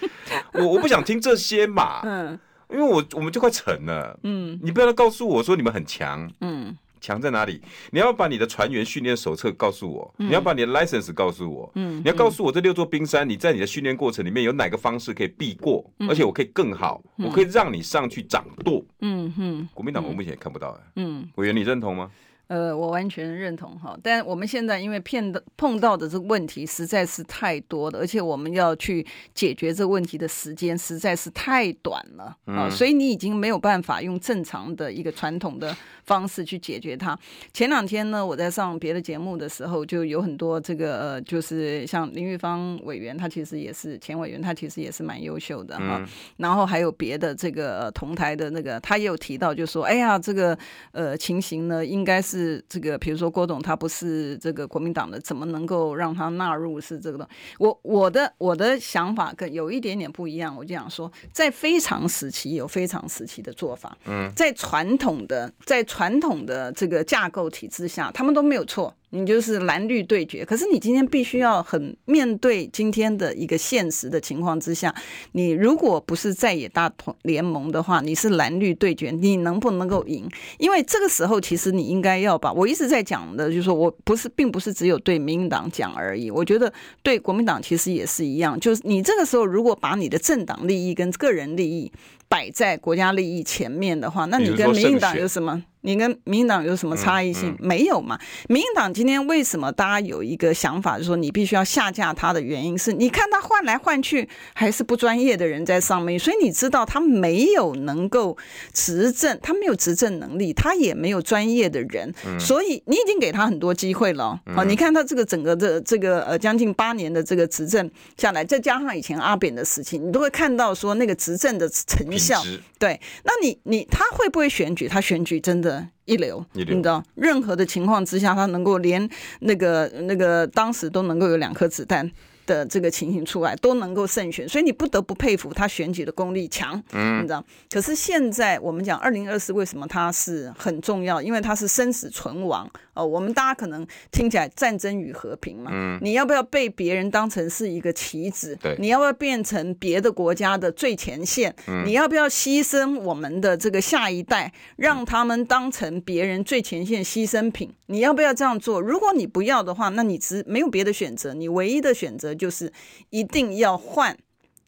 [0.54, 2.38] 我我不想听这些嘛，嗯，
[2.70, 6.76] 因为我我们就快沉了，嗯，你不要告诉我说你们很强，嗯。
[7.02, 7.60] 强在哪里？
[7.90, 18.82] 你要把你的船员训练手册告诉我，嗯，你要把你的 license 告诉我，嗯，你要告诉我这六座冰山，你在你的训练过程里面有哪个方式可以避过，嗯，而且我可以更好，嗯，我可以让你上去掌舵。
[19.00, 22.10] 嗯哼，国民党我目前也看不到哎，嗯，委员你认同吗？
[22.48, 35.74] 呃，我完全认同哈，但我们现在因为骗的碰到的这个问题实在是太多了，而且我们要去解决这个问题的时间实在是太短了啊，嗯，所以你已经没有办法用正常的一个传统的
[36.04, 37.18] 方式去解决它。
[37.54, 46.08] 前两天呢，我在上别的节目的时候，就有很多这个呃，就是像林玉芳委员，他其实也是前委员，他其实也是蛮优秀的哈，嗯。
[46.36, 50.58] 然后还有别的这个同台的那个，他也有提到，就说，哎呀，这个
[50.90, 52.41] 呃情形呢，应该是。
[52.42, 57.54] 是这个，比如说郭董他不是这个国民党的，怎么能够让他纳入是这个东西？
[57.58, 68.94] 我我的我的想法跟有一点点不一样，我就想说，在非常时期有非常时期的做法，嗯，在传统的在传统的这个架构体制下，他们都没有错。
[69.14, 74.94] 你就是蓝绿对决，可是你今天必须要很面对今天的一个现实的情况之下，
[75.32, 80.26] 你如果不是在野大同联盟的话，你是蓝绿对决，你能不能够赢？
[80.58, 86.72] 因为这个时候其实你应该要把我一直在讲的，就是说我不是，并不是只有对民进党讲而已，我觉得
[87.02, 91.92] 对国民党其实也是一样，就是你这个时候如果把你的政党利益跟个人利益
[92.28, 95.62] 摆在国家利益前面的话，那你跟民进党有什么？
[95.82, 97.50] 你跟民进党有什么差异性？
[97.50, 97.66] 嗯嗯？
[97.66, 98.18] 没有嘛。
[98.48, 108.36] 民进党今天为什么大家有一个想法，就是说你必须要下架他的原因是，你看他换来换去还是不专业的人在上面，所以你知道他没有能够
[108.72, 114.40] 执政，他没有执政能力，他也没有专业的人，所以你已经给他很多机会了。
[114.54, 122.40] 好，你看他这个整个的这个呃将近八年的这个执政下来，再加上以前阿扁的事情，你都会看到说那个执政的成效。
[122.78, 124.86] 对，那你你他会不会选举？
[124.86, 125.71] 他选举真的？
[126.04, 129.08] 一流，一流，你知道，任何的情况之下，他能够连
[129.40, 132.10] 那个那个当时都能够有两颗子弹
[132.46, 137.44] 的这个情形出来，都能够胜选，所以你不得不佩服他选举的功力强，嗯，你知道？
[137.70, 141.22] 可是现在我们讲二零二四为什么它是很重要？
[141.22, 143.06] 因为它是生死存亡哦。
[143.06, 148.56] 我们大家可能听起来战争与和平嘛，嗯，你要不要被别人当成是一个棋子？
[148.60, 151.54] 对，你要不要变成别的国家的最前线？
[151.68, 157.72] 嗯，你要不要牺牲我们的这个下一代，让他们当成别人最前线牺牲品？
[157.86, 158.80] 你要不要这样做？
[158.80, 162.31] 如果你不要的话，那你只没有别的选择，你唯一的选择。
[162.34, 162.72] 就是
[163.10, 164.16] 一定要换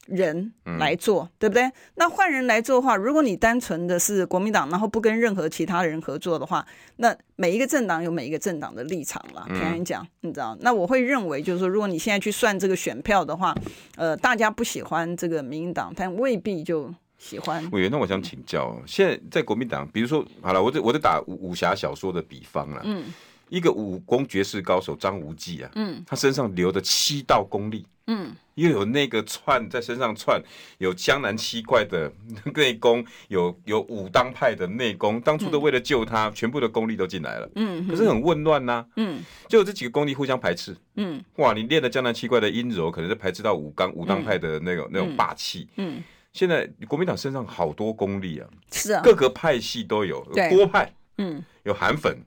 [0.07, 1.71] 人来做，嗯、对不对？
[1.95, 9.45] 那换人来做的话，如果你单纯的是国民党，然后不跟任何其他人合作的话，那每一个政党有每一个政党的立场了。
[9.49, 10.55] 平常讲，你知道？
[10.61, 13.55] 那我会认为，就是说，如果你现在去算这个选票的话，
[13.97, 17.67] 呃，大家不喜欢这个民进党，但未必就喜欢。
[17.73, 23.05] 委员，那我想请教，现在在国民党，比如说，好了，我就我就打武武侠小说的比方了，嗯。
[23.49, 30.43] 一个武功绝世高手张无忌啊，嗯，他身上留的七道功力，嗯，又有那个串在身上串，
[30.79, 32.11] 有江南七怪的
[32.55, 52.19] 内功，有有武当派的内功，当初都为了救他，嗯、全部的功力都进来了，嗯，可是很混乱呐、啊，嗯，就这几个功力互相排斥，嗯，哇，你练了江南七怪的阴柔，可能是排斥到武刚武当派的那种、嗯、那种霸气，嗯，现在国民党身上好多功力啊，是啊，各个派系都有，有郭派，嗯，有韩粉。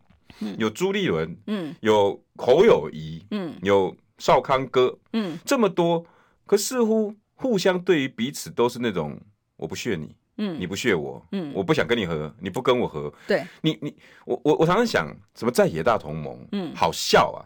[0.57, 6.05] 有朱立伦，嗯，有侯友谊，嗯，有少康哥，嗯，这么多，
[6.45, 9.19] 可似乎互相对于彼此都是那种
[9.55, 17.41] 我不屑你，嗯，你不屑我，嗯，我不想跟你合，你不跟我合，对，你你我我我常常想，什么在野大同盟，嗯，好笑啊，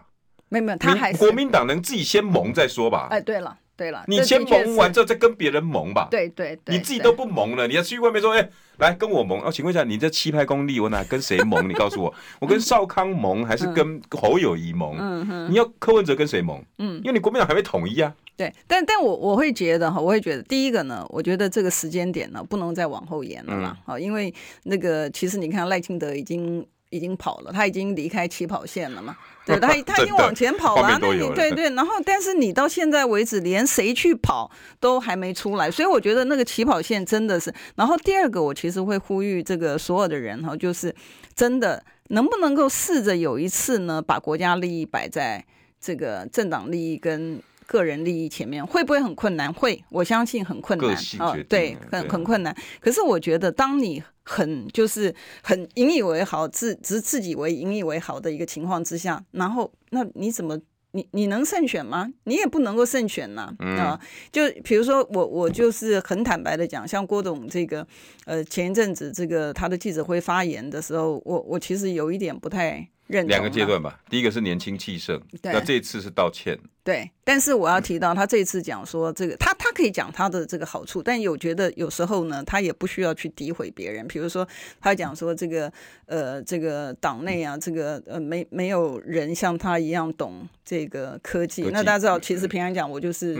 [0.49, 3.57] 没有没有，他还是国民党能自己先盟再说吧，哎，对了。
[3.82, 6.07] 对了，你先蒙完之后再跟别人蒙吧。
[6.11, 9.41] 对对对，你自己都不蒙了，你要去外面说，哎，来跟我蒙。
[9.41, 11.67] 哦，请问一下，你这七拍功力，我哪跟谁蒙？
[11.67, 14.95] 你告诉我， 我跟少康蒙还是跟侯友谊蒙？
[14.99, 16.63] 嗯哼，你要柯文哲跟谁蒙？
[16.77, 18.13] 嗯，因为你国民党还没统一啊。
[18.38, 23.75] 对，但但我我会觉得哈，我会觉得第一个呢，我觉得这个时间点呢，不能再往后延了啦。
[23.84, 24.32] 好，因为
[24.65, 26.63] 那个其实你看赖清德已经。
[26.91, 29.17] 已经跑了，他已经离开起跑线了嘛？
[29.43, 30.99] 对，他 他已经往前跑了，啊。
[31.01, 37.51] 那你对对，然后但是你到现在为止，连谁去跑都还没出来，所以我觉得那个起跑线真的是。
[37.75, 40.93] 然后第二个，我其实会呼吁这个所有的人哈，就是
[41.35, 45.43] 真的能不能够试着有一次呢，把国家利益摆在
[45.79, 47.41] 这个政党利益跟。
[47.72, 49.51] 个人利益前面会不会很困难？
[49.53, 51.38] 会，我相信很困难哦。
[51.47, 52.53] 对，很很困难。
[52.82, 60.59] 可是我觉得，当你很就是很引以为豪，自自自己为引以为豪的一个情况之下，然后那你怎么
[60.93, 62.09] 你你能胜选吗？
[62.25, 63.99] 你也不能够胜选呐啊，嗯，呃！
[64.31, 67.85] 就比如说我我就是很坦白的讲，像郭董这个
[68.25, 73.29] 呃前一阵子这个他的记者会发言的时候，我我其实有一点不太认同。
[73.29, 76.59] 两个阶段吧，第一个是年轻气盛，那这一次是道歉。
[76.83, 84.05] 对，但是我要提到，他这一次讲说这个，他他可以讲他的这个好处，但有觉得有时候呢，他也不需要去诋毁别人。
[84.05, 84.45] 比如说，
[84.82, 85.72] 他讲说这个
[86.07, 91.63] 呃，这个党内啊，这个呃，没没有人像他一样懂这个科技。
[91.72, 93.36] 那大家知道，其实平常讲，我就是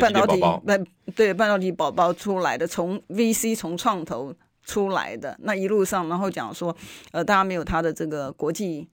[0.00, 0.78] 半导体，那
[1.14, 4.34] 对半导体宝宝出来的，从 VC 从创投
[4.64, 6.74] 出来的，那一路上，然后讲说，
[7.10, 8.88] 呃，大家没有他的这个国际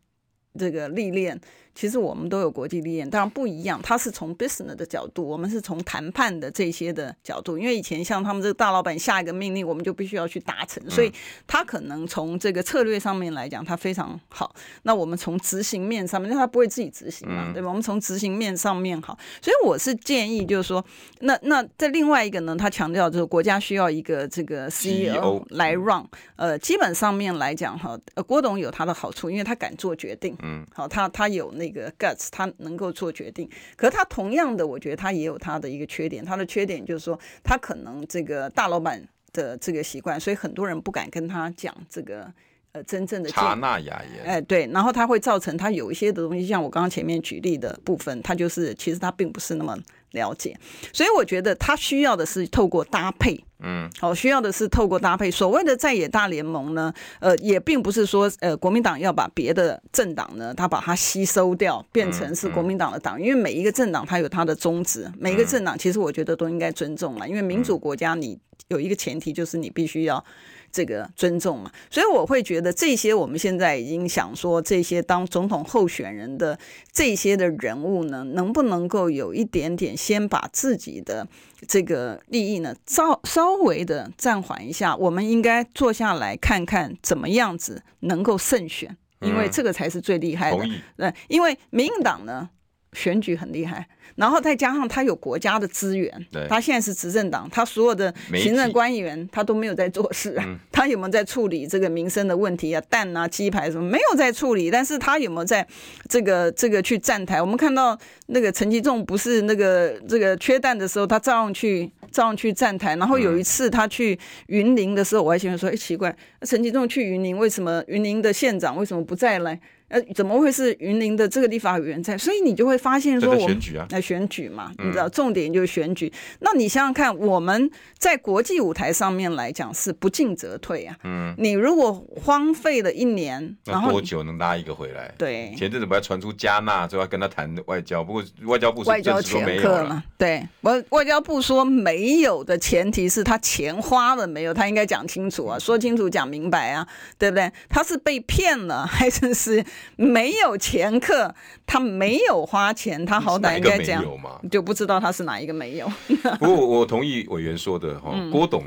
[0.57, 1.39] 这个历练。
[1.79, 3.79] 其实我们都有国际历练，当然不一样。
[3.81, 7.57] 他是从 business 的角度，我们是从谈判的这些的角度。
[7.57, 11.09] 因为以前像他们这个大老板下一个命令，我们就必须要去达成，所以
[11.47, 14.53] 他可能从这个策略上面来讲，他非常好。
[14.83, 17.69] 那我们从执行面上面，因为他不会自己执行嘛，对吧？
[17.69, 20.83] 我们从执行面上面好，所以我是建议，就是说，
[21.21, 26.05] 那那在另外一个呢，他强调就是国家需要一个这个 CEO 来 run。
[26.35, 30.35] 呃，基本上面来讲哈，郭董有他的好处，因为他敢做决定。
[30.43, 31.68] 嗯，好，他他有那。
[31.71, 36.23] 个 guts，他能够做决定，可是他同样的，我觉得他也有他的一个缺点。
[36.23, 42.31] 他的缺点就是说，他可能这个大老板的这个习惯，所以很多人不敢跟他讲这个
[42.71, 44.25] 呃真正的察纳雅言。
[44.25, 49.77] 哎，对，然后他会造成他有一些的东西，像我刚刚前面举例的部分，他就是其实他并不是那么
[50.11, 50.57] 了解，
[50.93, 53.43] 所以我觉得他需要的是透过搭配。
[53.61, 55.29] 嗯，好，需要的是透过搭配。
[55.29, 63.21] 所谓的在野大联盟呢，呃，也并不是说，呃，国民党要把别的政党呢，他把它吸收掉，变成是国民党的党。
[63.21, 67.27] 因为每一个政党它有它的宗旨，每一个政党其实我觉得都应该尊重了。
[67.27, 68.39] 因为民主国家，你
[68.69, 70.23] 有一个前提就是你必须要。
[70.71, 76.57] 这个尊重嘛，所以我会觉得这些我们现在已经想说，这些当总统候选人的
[76.91, 81.27] 这些的人物呢，能不能够有一点点先把自己的
[81.67, 84.95] 这个利益呢，稍稍微的暂缓一下？
[84.95, 90.63] 我们应该坐下来看看怎么样子能够胜选，因为这个才是最厉害的。
[90.97, 92.49] 对，因为民进党呢。
[92.93, 96.11] 选举很厉害，然后再加上他有国家的资源，
[96.47, 102.81] 他现在是执政党，他所有的行政官员他都没有在做事啊，他有没有在处理这个民生的问题啊？
[102.89, 105.65] 蛋啊、鸡排什么没有在处理，但是他有没有在
[106.07, 107.39] 这个这个去站台？
[107.39, 114.17] 我们看到那个陈吉仲不是那个这个缺蛋的时候，他照样去照样去站台，然后有一次他去
[114.47, 119.55] 云林的时候，我还想说，哎，奇怪，陈吉仲去云林，为什么云林的县长为什么不在呢？
[119.89, 122.17] 呃，怎么会是云林的这个立法委员在？
[122.17, 123.59] 所以你就会发现说，我们
[123.89, 126.11] 来选举嘛，你知道，重点就是选举。
[126.39, 130.95] 那你想想看，我们在国际舞台上面来讲是不进则退啊。
[131.03, 135.11] 嗯，你如果荒废了一年，然后多久能拉一个回来？
[135.17, 140.03] 对，前阵子不还传出加纳就要跟他谈外交，不过外交部外交前科嘛。
[140.17, 146.87] 对，我外交部说没有的前提是他钱花了没有，他应该讲清楚啊，说清楚讲明白啊，
[147.17, 147.51] 对不对？
[147.67, 149.65] 他是被骗了还是是？
[149.95, 151.33] 没有前客，
[151.65, 154.03] 他没有花钱，他好歹应该这样，
[154.49, 155.91] 就不知道他是哪一个没有。
[156.39, 158.63] 不过我同意委员说的 哈，郭董，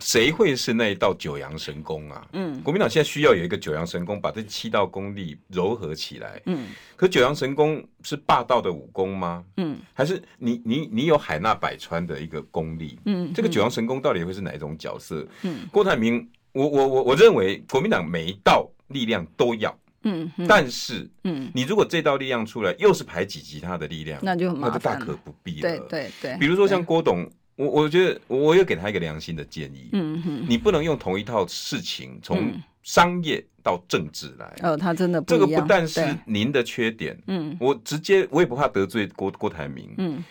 [0.00, 2.24] 谁会是那一道九阳神功啊？
[2.32, 6.40] 嗯，国民党现在需要有一个九阳神功，把这七道功力糅合起来。
[6.46, 9.44] 嗯，可九阳神功是霸道的武功吗？
[9.56, 12.96] 嗯，还是你你你有海纳百川的一个功力？
[13.06, 15.26] 嗯，这个九阳神功到底会是哪一种角色？
[15.42, 19.76] 嗯，郭台铭，我我我我认为国民党每一道力量都要。
[20.02, 25.62] 嗯，但是，嗯，你如果这道力量出来，又是排挤其他的力量，那就很麻烦，那就大可不必了。
[25.62, 34.54] 对对对，比如说像郭董，我我觉得我有给他一个良心的建议，嗯哼，你不能用同一套事情从商业到政治来。
[34.62, 40.24] 哦，他真的不这个不但是您的缺点，嗯，我直接我也不怕得罪郭郭台铭，嗯，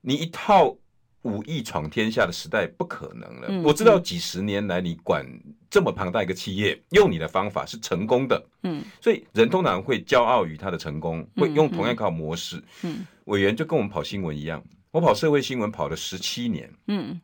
[0.00, 0.76] 你一套。
[1.22, 3.46] 武艺闯天下的时代不可能了。
[3.48, 5.26] 嗯、我知道几十年来你管
[5.70, 8.44] 这么庞大一个企业，用你的方法是成功的。
[8.62, 12.56] 嗯，所以人通常会骄傲于他的成功，会用同样一套模式。
[12.82, 16.72] 嗯，嗯委员就跟我们跑新闻一样，我跑社会新闻跑了十七年。
[16.88, 17.20] 嗯。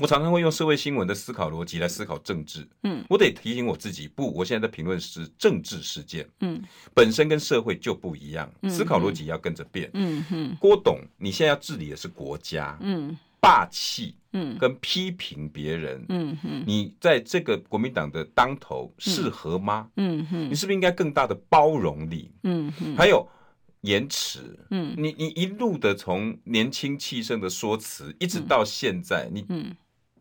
[0.00, 2.64] 我常常会用社会新闻的思考逻辑来思考政治。
[2.84, 6.24] 嗯，我得提醒我自己，不，我现在的评论是政治事件。
[6.38, 6.62] 嗯，
[6.94, 9.90] 本身跟社会就不一样，思考逻辑要跟着变。
[9.94, 12.78] 嗯哼，郭董，你现在要治理的是国家。
[12.80, 14.14] 嗯，霸气。
[14.32, 16.04] 嗯，跟批评别人。
[16.10, 19.88] 嗯哼，你在这个国民党的当头适合吗？
[19.96, 22.30] 嗯哼，你是不是应该更大的包容力？
[22.42, 23.26] 嗯哼，还有
[23.80, 24.40] 延迟。
[24.70, 29.74] 嗯，你你一路的从年轻气盛的说辞，一直到现在，你嗯。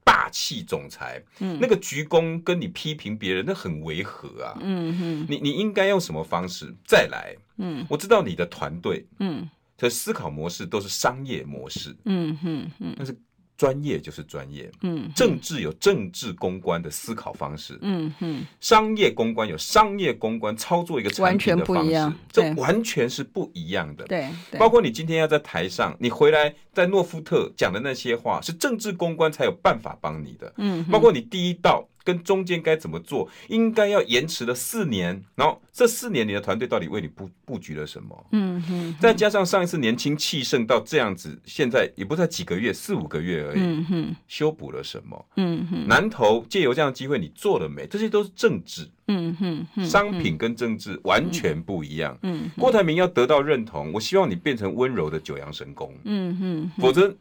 [0.05, 4.57] 霸气总裁，嗯，那个鞠躬跟你批评别人，那很违和啊。
[4.61, 7.36] 嗯哼，你你应该用什么方式再来？
[7.57, 9.47] 嗯，我知道你的团队，嗯，
[9.78, 11.95] 的思考模式都是商业模式。
[12.05, 13.15] 嗯哼嗯，但是。
[13.59, 31.89] 专业就是专业，嗯，政治有政治公关的思考方式，嗯哼，商业公关有商业公关操作一个产品的方式，这完全是不一样的，对，包括你今天要在台上，你回来在诺夫特讲的那些话，是政治公关才有办法帮你的，嗯，包括你第一道。
[32.08, 38.28] 跟中间该怎么做，应该要延迟了四年，然后这四年你的团队到底为你布布局了什么？
[38.32, 43.60] 嗯哼，再加上上一次年轻气盛到这样子，现在也不才几个月，四五个月而已。
[43.60, 45.26] 嗯哼，修补了什么？
[45.36, 47.86] 嗯哼，南投借由这样的机会，你做了没？
[47.86, 48.88] 这些都是政治。
[49.10, 52.18] 嗯哼，商品跟政治完全不一样。
[52.22, 55.93] 嗯，郭台铭要得到认同，我希望你变成温柔的九阳神功。
[56.05, 57.14] 嗯哼，否则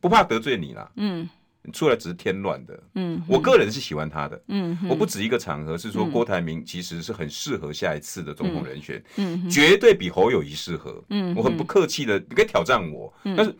[0.00, 0.90] 不怕得罪你啦。
[0.96, 1.28] 嗯。
[1.72, 13.54] 出来只是添乱的，嗯，我个人是喜欢他的，嗯，我不止一个场合是说郭台铭其实是很适合下一次的总统人选，嗯，绝对比侯友谊适合，嗯，我很不客气的，你可以挑战我，但是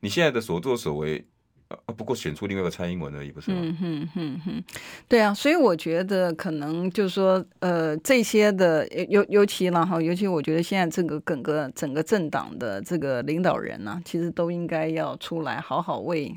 [0.00, 1.24] 你现在的所作所为，
[1.68, 3.58] 啊，不过选出另外一个蔡英文而已，不是吗？
[3.60, 4.64] 嗯哼哼哼，
[5.08, 16.36] 对啊，所以我觉得可能就是说，呃，这些的尤尤其然后尤其我觉得现在这个整个整个政党的这个领导人呢，其实都应该要出来好好为。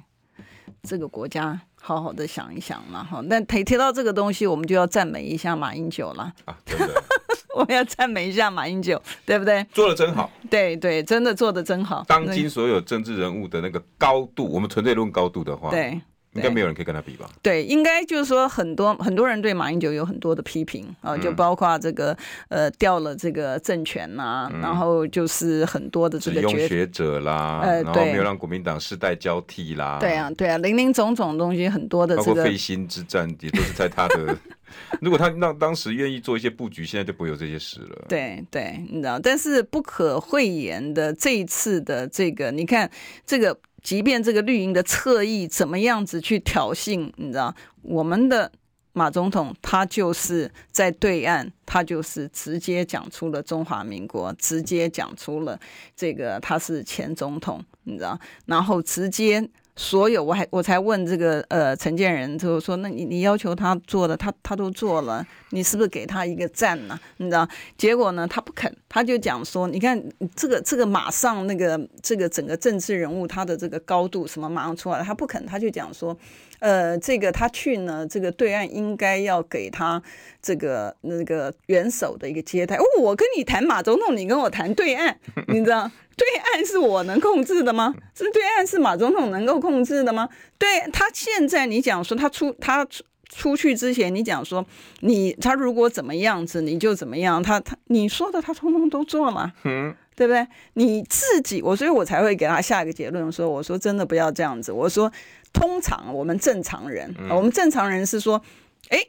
[0.82, 3.24] 这个国家好好的想一想嘛，哈。
[3.30, 6.58] 但提提到这个东西，我们就要赞美一下马英九了啊！
[6.66, 6.96] 对不对？
[7.56, 9.64] 我们要赞美一下马英九，对不对？
[9.72, 12.04] 做的真好，对对，真的做的真好。
[12.08, 16.02] 当今所有政治人物的那个高度，我们纯粹论高度的话，对。
[16.34, 17.30] 应该没有人可以跟他比吧？
[17.42, 22.18] 对，应该就是说很多很多人对马英九有很多的批评啊，就包括这个
[22.50, 34.36] 呃掉了这个政权呐、啊，嗯、然后就是很多的这个用学者啦，呃，然后没有让国民党世代交替啦，对啊，对啊，林林总总东西很多的这个，包括费心之战也都是在他的。
[35.02, 38.06] 如果他让当时愿意做一些布局，现在就不会有这些事了。
[38.10, 42.90] 对对，你知道，但是不可讳言的这一次的这个，你看
[43.26, 43.56] 这个。
[43.84, 48.52] 即便这个绿营的侧翼怎么样子去挑衅，你知道，我们的
[48.94, 55.60] 马总统他就是在对岸，他就是直接讲出了中华民国，直接讲出了
[55.96, 59.48] 这个他是前总统，你知道，然后直接。
[59.76, 67.00] 所有我还我才问这个呃承建人，就说，那你你要求他做的，他他都做了，你是不是给他一个赞呢？
[67.18, 67.48] 你知道？
[67.76, 70.00] 结果呢，他不肯，他就讲说，你看
[70.36, 76.16] 这个这个马上那个这个整个政治人物他的这个高度什么马上出来了，他不肯，他就讲说，
[76.60, 80.00] 呃，这个他去呢，这个对岸应该要给他
[80.40, 82.76] 这个那个元首的一个接待。
[82.76, 85.16] 哦，我跟你谈马总统，你跟我谈对岸，
[85.48, 85.90] 你知道？
[86.16, 87.94] 对岸是我能控制的吗？
[88.16, 90.30] 是对岸是马总统能够控制的吗？
[90.58, 94.66] 对他现在你讲说他出他出出去之前你讲说
[95.00, 100.48] 你他如果怎么样子你就怎么样他他你说的他通通都做了，嗯，对不对？
[100.74, 105.12] 你自己我所以我才会给他下一个结论说我说真的不要这样子我说
[105.52, 108.42] 通常我们正常人、嗯、我们正常人是说
[108.90, 109.00] 哎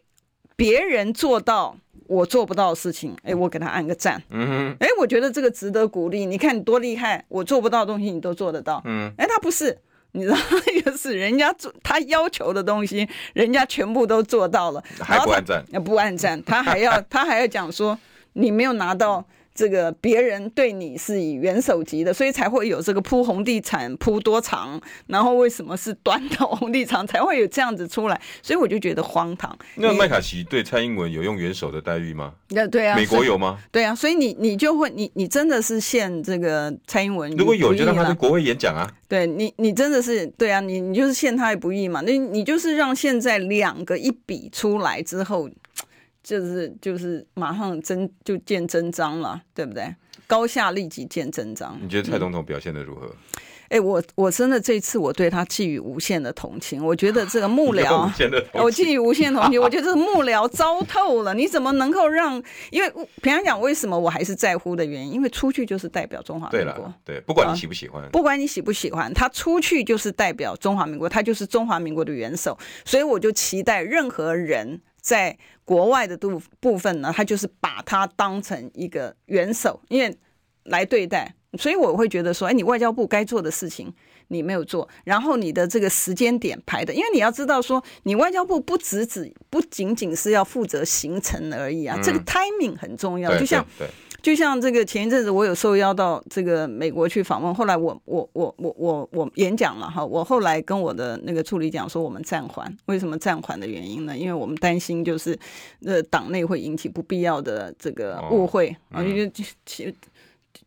[0.57, 1.77] 别人做到。
[2.07, 4.23] 我做不到的事情，哎，我给他按个赞。
[4.31, 6.27] 嗯哼，哎，我觉得这个值得鼓励。
[6.27, 8.83] 你看你多厉害，我做不到的东西你都做得到。
[8.85, 9.79] 嗯，哎，他不是，
[10.13, 10.37] 你知道，
[10.67, 15.65] 那个是人家做他要求的东西，人家全部都做到了，还不按赞？
[15.85, 17.99] 不按赞，他还要他还要讲说
[18.35, 19.25] 你没有拿到。
[19.55, 28.21] 这个别人对你是以元首级的，所以才会有这个铺红地毯铺多长，然后为什么是短的红地毯才会有这样子出来？
[28.43, 29.57] 所以我就觉得荒唐。
[29.77, 32.33] 那麦卡锡对蔡英文有用元首的待遇吗？
[32.49, 33.59] 那对啊，美国有吗？
[33.71, 38.91] 对啊，所以你你就会你你真的是陷这个蔡英文，如果有就让他在国会演讲啊。
[39.07, 42.01] 对你你真的是对啊，你你就是陷他也不易嘛。
[42.01, 45.49] 那你就是让现在两个一比出来之后。
[46.25, 49.95] 就是就是马上真就见真章了，对不对？
[50.27, 51.79] 高下立即见真章。
[51.81, 53.07] 你觉得蔡总统表现的如何？
[53.69, 56.85] 哎、嗯欸，我我真的这次我对他寄予无限的同情。
[56.85, 58.11] 我觉得这个幕 僚，
[58.53, 59.61] 我寄予无限同情。
[59.61, 61.35] 我觉得这个幕僚 糟透了。
[61.35, 62.43] 你怎么能够让？
[62.71, 62.91] 因为
[63.23, 66.93] 平常讲，为什么我还是在乎的原因，因为出去就是代表中华民国。
[67.05, 72.59] 对，不管你喜不喜欢、啊，不管你喜不喜欢，他出去就是代表中华民国，他就是中华民国的元首。
[72.85, 74.81] 所以我就期待任何人。
[75.05, 75.37] 在
[75.67, 80.17] 国外的部部分呢，他就是把他当成一个元首，因为
[80.65, 83.93] 来对待，所以我会觉得说，哎，你外交部该做的事情
[84.29, 93.65] 你没有做，然后你的这个时间点排的，因为你要知道说，你外交部不只只不仅仅是要负责行程而已啊，嗯、这个 timing 很重要，就像。
[94.25, 102.75] 就像这个前一阵子，我有受邀到这个美国去访问，后来我我我我我我演讲了哈，我后来跟我的那个助理讲说，我们暂缓。
[102.87, 104.17] 为什么暂缓的原因呢？
[104.17, 105.39] 因为我们担心就是
[105.85, 109.31] 呃党内会引起不必要的这个误会啊，因为
[109.67, 109.95] 其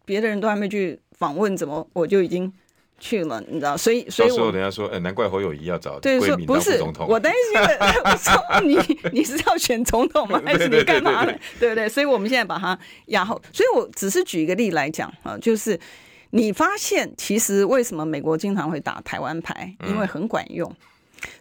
[0.05, 2.53] 别的人都还没去访问，怎么我就已经。
[2.99, 8.77] 去了，你知道，所以所以我，人家说，哎、欸，难怪侯友谊要找对说不是我担心的， 我说你
[9.11, 10.41] 你是要选总统吗？
[10.45, 11.33] 还是你干嘛呢？
[11.59, 11.87] 对不对？
[11.87, 12.77] 所以我们现在把它
[13.07, 13.41] 压后。
[13.53, 15.79] 所以我只是举一个例来讲啊，就是
[16.31, 20.69] 你发现其实为什么美国经常会打台湾牌，因为很管用。
[20.69, 20.75] 嗯、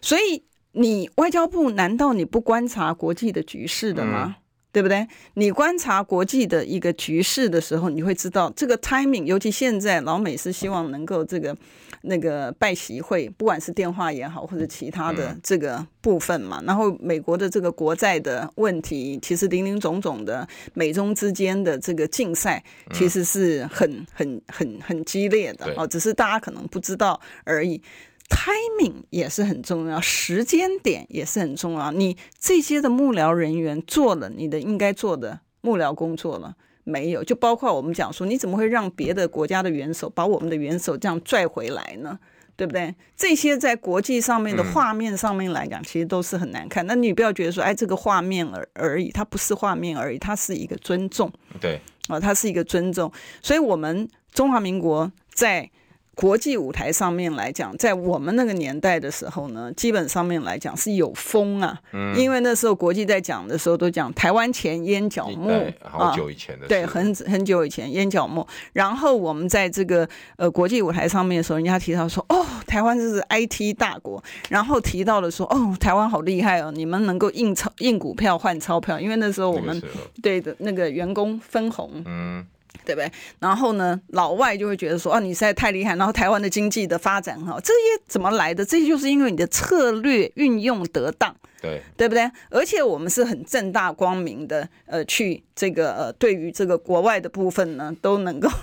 [0.01, 0.43] 所以
[0.73, 4.35] 你外交部难道你不观察国际的局势的吗？
[4.37, 5.07] 嗯对不对？
[5.33, 11.55] 你观察国际的一个局势的时候，你会知道这个 timing，尤其现在老美是希望能够这个
[12.01, 16.61] 那个拜习会，不管是电话也好，或者其他的这个部分嘛。
[16.67, 22.63] 然后美国的这个国债的问题，其实林林总总的美中之间的这个竞赛，
[22.93, 27.81] 其实是很很很很激烈的哦，只是大家可能不知道而已。
[28.29, 31.91] Timing 也是很重要，时间点也是很重要。
[31.91, 37.23] 你这些的幕僚人员做了你的应该做的幕僚工作了没有？
[37.23, 42.19] 就包括我们讲说，你怎么会让别的国家的元首把我们的元首这样拽回来呢？
[42.55, 42.93] 对不对？
[43.15, 46.85] 这些在国际上面的画面上面来讲，其实都是很难看。
[46.87, 51.31] 那你不要觉得说，哎，这个画面而而已，它不是画面而已，它是一个尊重。
[51.61, 53.11] 对，啊，它是一个尊重。
[53.41, 55.69] 所以，我们中华民国在。
[56.17, 68.45] 国际舞台上面来讲，在我们那个年代的时候呢，基本上面来讲是有风啊，嗯，因为那时候国际在讲的时候都讲台湾前烟角木，好久以前的，对，很很久以前烟角木。
[68.73, 79.79] 然后我们在这个呃国际舞台上面的时候，人家提到说，哦，台湾这是 IT 大国，然后提到了说，哦，台湾好厉害哦，你们能够印钞印股票换钞票，因为那时候我们
[80.23, 82.43] 对的那个员工分红，嗯。
[82.85, 83.11] 对不对？
[83.39, 85.95] 然后呢，老外就会觉得说，啊，你实在太厉害。
[85.95, 88.63] 然后台湾的经济的发展，哈，这些怎么来的？
[88.65, 92.29] 这些就是因为你的策略运用得当，对，对不对？
[92.49, 98.49] 而且我们是很正大光明的，呃，去这个呃，对于这个国外的部分呢，都能够。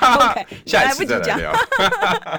[0.00, 1.52] OK，下一次再来聊。